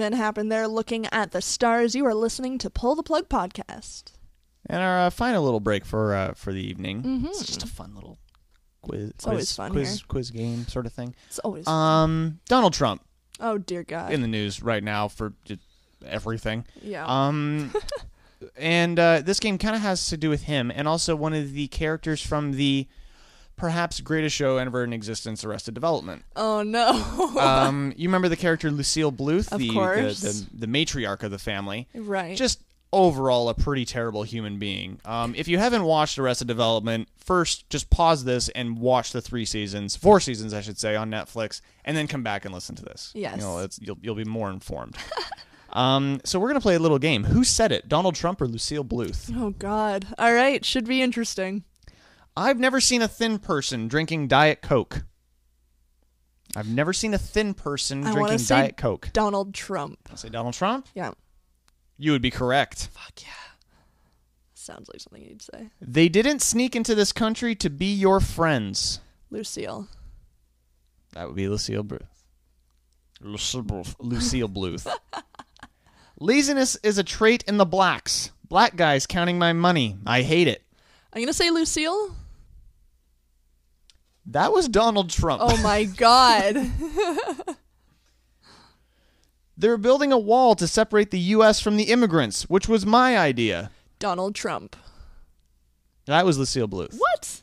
[0.00, 1.94] Jacqueline Van Happen there looking at the stars.
[1.94, 4.12] You are listening to Pull the Plug podcast.
[4.66, 7.02] And our uh, final little break for uh, for the evening.
[7.02, 7.26] Mhm.
[7.26, 8.18] It's just a fun little
[8.82, 9.10] quiz.
[9.10, 10.04] It's quiz, always fun quiz, here.
[10.08, 11.14] quiz game sort of thing.
[11.26, 13.04] It's always Um, Donald Trump
[13.40, 14.12] Oh dear God.
[14.12, 15.34] in the news right now for
[16.06, 16.64] everything.
[16.82, 17.04] Yeah.
[17.06, 17.74] Um,
[18.56, 21.52] and uh, this game kind of has to do with him, and also one of
[21.52, 22.86] the characters from the
[23.60, 26.24] perhaps greatest show ever in existence, Arrested Development.
[26.34, 26.90] oh no.
[27.38, 31.86] um, you remember the character Lucille Bluth, the, the the the matriarch of the family.
[31.94, 32.36] right.
[32.36, 32.62] Just
[32.92, 34.98] overall a pretty terrible human being.
[35.04, 39.44] Um, if you haven't watched Arrested Development, first just pause this and watch the three
[39.44, 42.82] seasons, four seasons I should say, on Netflix, and then come back and listen to
[42.82, 43.12] this.
[43.14, 43.36] Yes.
[43.36, 44.96] you know, it's, you'll you'll be more informed.
[45.74, 47.24] um, so we're gonna play a little game.
[47.24, 47.88] Who said it?
[47.88, 49.30] Donald Trump or Lucille Bluth?
[49.36, 50.06] oh God.
[50.18, 50.64] All right.
[50.64, 51.64] Should be interesting.
[52.36, 55.02] I've never seen a thin person drinking Diet Coke.
[56.56, 59.10] I've never seen a thin person I drinking say Diet Coke.
[59.12, 59.98] Donald Trump.
[60.10, 60.86] I'll say Donald Trump.
[60.94, 61.12] Yeah.
[61.98, 62.88] You would be correct.
[62.92, 63.28] Fuck yeah.
[64.54, 65.70] Sounds like something you'd say.
[65.80, 69.00] They didn't sneak into this country to be your friends.
[69.30, 69.88] Lucille.
[71.12, 72.02] That would be Lucille Bluth.
[73.20, 73.94] Lucille Bluth.
[73.98, 74.86] Lucille Bluth.
[76.18, 78.30] Laziness is a trait in the blacks.
[78.48, 79.96] Black guys counting my money.
[80.06, 80.62] I hate it.
[81.12, 82.14] I'm gonna say Lucille.
[84.30, 85.42] That was Donald Trump.
[85.44, 86.56] Oh my God.
[89.56, 91.60] They're building a wall to separate the U.S.
[91.60, 93.72] from the immigrants, which was my idea.
[93.98, 94.76] Donald Trump.
[96.06, 96.96] That was Lucille Bluth.
[96.96, 97.42] What?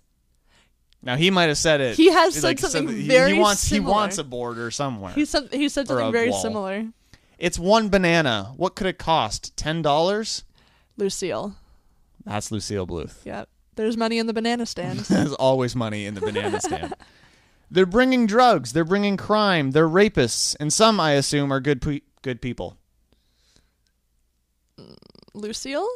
[1.04, 1.98] Now he might have said it.
[1.98, 3.90] He has said like, something very he wants similar.
[3.90, 5.12] he wants a border somewhere.
[5.12, 6.42] He said he said something very wall.
[6.42, 6.88] similar.
[7.38, 8.54] It's one banana.
[8.56, 9.56] What could it cost?
[9.58, 10.44] Ten dollars?
[10.96, 11.56] Lucille.
[12.26, 13.18] That's Lucille Bluth.
[13.26, 13.46] Yeah.
[13.78, 15.00] There's money in the banana stand.
[15.10, 16.94] There's always money in the banana stand.
[17.72, 18.74] They're bringing drugs.
[18.74, 19.72] They're bringing crime.
[19.72, 22.78] They're rapists, and some, I assume, are good pe- good people.
[24.80, 24.96] Mm,
[25.34, 25.88] Lucille?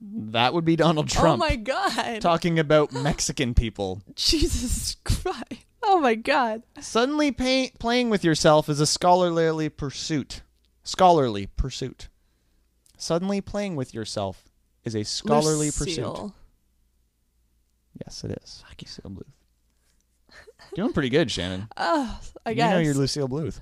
[0.00, 2.20] That would be Donald oh Trump Oh my god.
[2.22, 4.02] talking about Mexican people.
[4.14, 5.66] Jesus Christ.
[5.82, 6.62] Oh my god.
[6.80, 10.42] Suddenly, pay- playing with yourself is a scholarly pursuit.
[10.82, 12.08] Scholarly pursuit.
[12.96, 14.44] Suddenly, playing with yourself
[14.84, 16.32] is a scholarly pursuit.
[18.06, 18.64] Yes, it is.
[18.80, 20.34] Lucille Bluth.
[20.74, 21.68] Doing pretty good, Shannon.
[21.76, 22.70] Oh, I guess.
[22.70, 23.60] You know you're Lucille Bluth.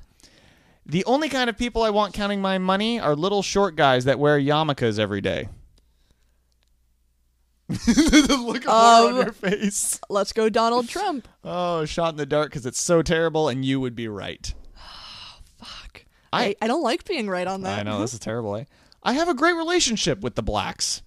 [0.86, 4.18] The only kind of people I want counting my money are little short guys that
[4.18, 5.48] wear yarmulkes every day.
[7.68, 10.00] the look of horror on Um, your face.
[10.08, 11.28] Let's go Donald Trump.
[11.44, 14.54] Oh, shot in the dark because it's so terrible, and you would be right.
[14.78, 16.04] Oh, Fuck.
[16.32, 17.80] I- I, I don't like being right on that.
[17.80, 18.56] I know this is terrible.
[18.56, 18.64] Eh?
[19.02, 21.02] I have a great relationship with the blacks.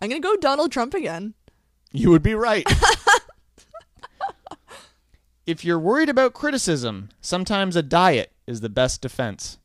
[0.00, 1.34] I'm gonna go Donald Trump again.
[1.92, 2.66] You would be right.
[5.46, 9.58] if you're worried about criticism, sometimes a diet is the best defense.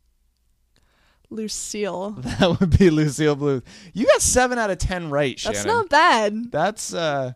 [1.29, 2.11] Lucille.
[2.21, 3.63] That would be Lucille Bluth.
[3.93, 5.55] You got seven out of ten right, Shannon.
[5.55, 6.51] That's not bad.
[6.51, 7.33] That's uh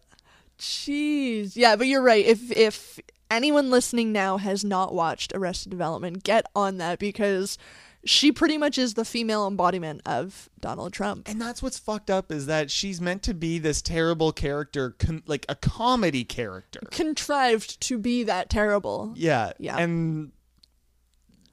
[0.60, 1.56] Jeez.
[1.56, 2.26] Yeah, but you're right.
[2.26, 3.00] If if
[3.30, 7.58] anyone listening now has not watched Arrested Development, get on that because
[8.06, 11.28] she pretty much is the female embodiment of Donald Trump.
[11.28, 15.24] and that's what's fucked up is that she's meant to be this terrible character, com-
[15.28, 16.80] like a comedy character.
[16.92, 19.14] Contrived to be that terrible.
[19.16, 19.52] Yeah.
[19.60, 19.78] Yeah.
[19.78, 20.32] And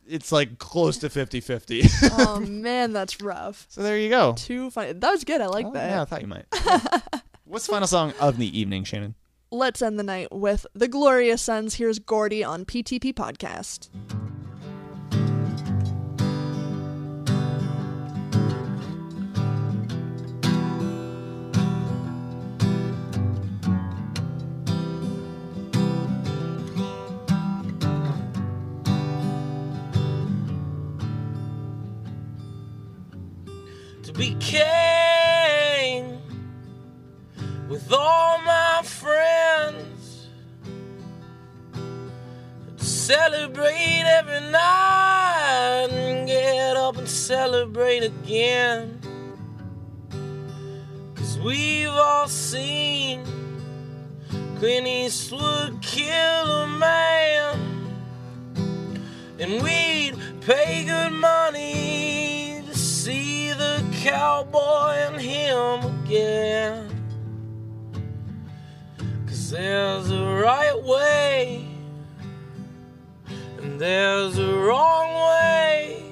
[0.07, 2.11] it's like close to 50-50.
[2.19, 3.67] oh man, that's rough.
[3.71, 4.35] so there you go.
[4.37, 4.93] Too funny.
[4.93, 5.41] That was good.
[5.41, 5.91] I like Oh, that.
[5.91, 6.45] yeah, I thought you might.
[7.45, 9.15] What's the final song of the evening, Shannon?
[9.51, 11.75] Let's end the night with the Glorious Sons.
[11.77, 13.89] Here's Gordie on PTP Podcast.
[34.25, 36.19] Be king
[37.69, 40.29] with all my friends.
[42.79, 48.99] To celebrate every night and get up and celebrate again.
[51.17, 53.23] Cause we've all seen
[54.59, 57.59] Clint Eastwood kill a man.
[59.39, 62.24] And we'd pay good money
[64.05, 66.89] cowboy and him again.
[69.27, 71.67] Cause there's a right way,
[73.63, 76.03] and there's a wrong way.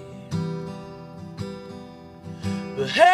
[2.79, 3.11] But hey,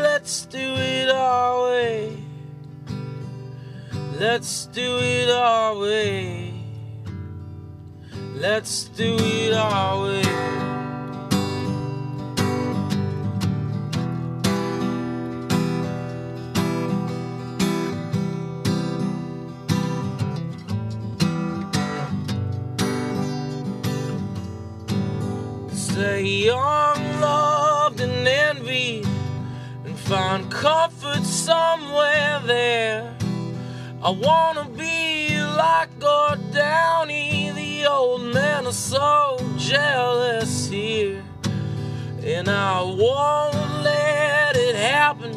[0.00, 2.16] let's do it our way.
[4.18, 6.54] Let's do it our way.
[8.36, 10.59] Let's do it our way.
[26.30, 29.04] Stay young, loved, and envied,
[29.84, 33.16] and find comfort somewhere there.
[34.00, 41.24] I wanna be like Gord Downie, the old man is so jealous here.
[42.22, 45.32] And I won't let it happen,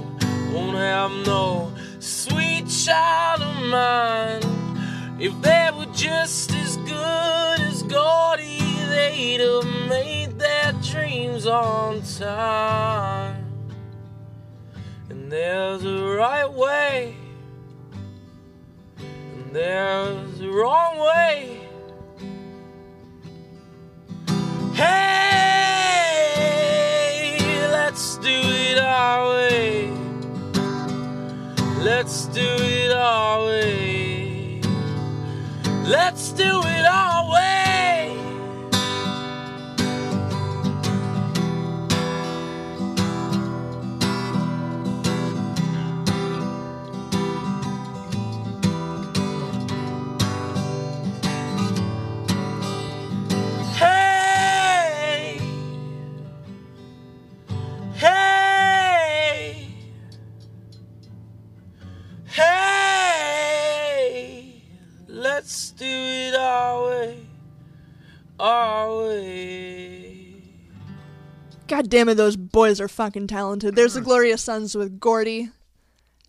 [0.53, 4.44] won't have no sweet child of mine.
[5.20, 8.60] If they were just as good as Gordie,
[8.94, 10.23] they'd have made
[10.94, 13.44] dreams on time.
[15.10, 17.15] And there's a right way
[18.99, 21.61] and there's a wrong way.
[24.76, 24.94] Hey,
[27.72, 29.90] let's do it our way.
[31.80, 34.61] Let's do it our way.
[35.88, 37.62] Let's do it our way.
[71.84, 73.76] God damn it, those boys are fucking talented.
[73.76, 75.49] There's the Glorious Sons with Gordie.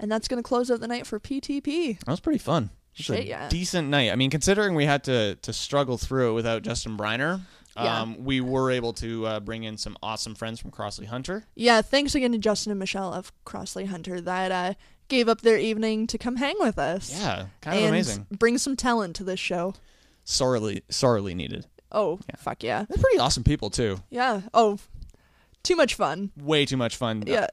[0.00, 1.98] And that's going to close out the night for PTP.
[2.00, 2.70] That was pretty fun.
[2.96, 3.48] It's a Shit, yeah.
[3.48, 4.10] decent night.
[4.10, 7.40] I mean, considering we had to to struggle through it without Justin Briner,
[7.76, 8.00] Yeah.
[8.02, 11.44] um, we were able to uh, bring in some awesome friends from Crossley Hunter.
[11.54, 14.74] Yeah, thanks again to Justin and Michelle of Crossley Hunter that uh,
[15.08, 17.12] gave up their evening to come hang with us.
[17.12, 18.26] Yeah, kind of and amazing.
[18.32, 19.74] Bring some talent to this show.
[20.24, 21.66] Sorely, sorely needed.
[21.92, 22.84] Oh, fuck yeah.
[22.88, 23.98] They're pretty awesome people too.
[24.10, 24.42] Yeah.
[24.52, 24.78] Oh,
[25.64, 26.30] too much fun.
[26.36, 27.24] Way too much fun.
[27.26, 27.48] Yeah.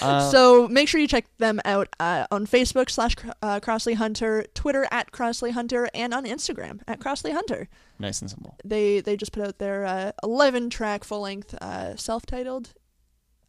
[0.00, 4.46] Uh, so make sure you check them out uh, on Facebook slash uh, Crossley Hunter,
[4.54, 7.68] Twitter at Crossley Hunter, and on Instagram at Crossley Hunter.
[7.98, 8.56] nice and simple.
[8.64, 12.72] They they just put out their uh, 11 track full length uh, self titled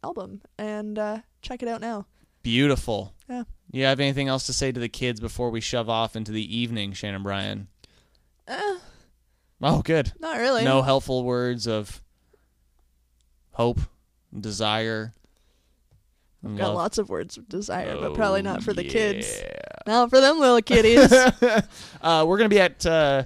[0.04, 2.06] album, and uh, check it out now.
[2.42, 3.14] Beautiful.
[3.28, 3.44] Yeah.
[3.70, 6.56] You have anything else to say to the kids before we shove off into the
[6.56, 7.68] evening, Shannon Bryan?
[9.60, 10.12] Oh, good.
[10.18, 10.64] Not really.
[10.64, 12.00] No helpful words of
[13.58, 13.80] hope,
[14.38, 15.12] desire.
[16.42, 16.76] and Got love.
[16.76, 19.28] lots of words of desire, but probably not for the kids.
[19.42, 19.52] yeah.
[19.86, 21.12] Not for them little kitties.
[22.02, 23.24] uh, we're gonna be at uh,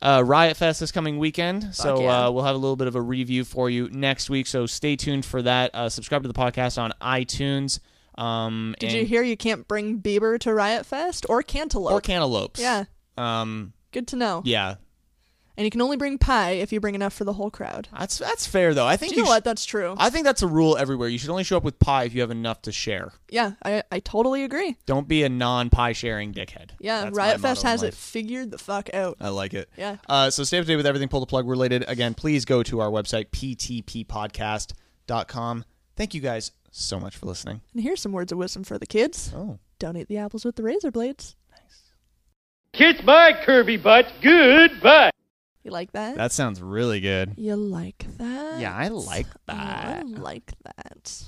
[0.00, 2.26] uh, Riot Fest this coming weekend, so yeah.
[2.26, 4.46] uh, we'll have a little bit of a review for you next week.
[4.46, 5.74] So stay tuned for that.
[5.74, 7.80] Uh, subscribe to the podcast on iTunes.
[8.16, 11.92] Um, Did you hear you can't bring Bieber to Riot Fest or cantaloupe?
[11.92, 12.60] or cantaloupes?
[12.60, 12.84] Yeah,
[13.18, 14.42] Um, good to know.
[14.44, 14.76] yeah.
[15.60, 17.86] And you can only bring pie if you bring enough for the whole crowd.
[17.92, 18.86] That's that's fair though.
[18.86, 19.44] I think Do you know sh- what?
[19.44, 19.94] That's true.
[19.98, 21.10] I think that's a rule everywhere.
[21.10, 23.12] You should only show up with pie if you have enough to share.
[23.28, 24.78] yeah, I, I totally agree.
[24.86, 26.70] Don't be a non-pie sharing dickhead.
[26.80, 29.18] Yeah, That's Riot Fest has it figured the fuck out.
[29.20, 29.68] I like it.
[29.76, 29.98] Yeah.
[30.08, 31.84] Uh, so stay up to date with everything pull the plug related.
[31.88, 35.64] Again, please go to our website, ptppodcast.com.
[35.94, 37.60] Thank you guys so much for listening.
[37.74, 39.30] And here's some words of wisdom for the kids.
[39.36, 39.58] Oh.
[39.78, 41.36] Don't eat the apples with the razor blades.
[41.50, 41.82] Nice.
[42.72, 44.06] Kiss my Kirby butt.
[44.22, 45.10] Goodbye.
[45.62, 46.16] You like that?
[46.16, 47.34] That sounds really good.
[47.36, 48.60] you like that?
[48.60, 51.24] Yeah, I like Oh, I like that.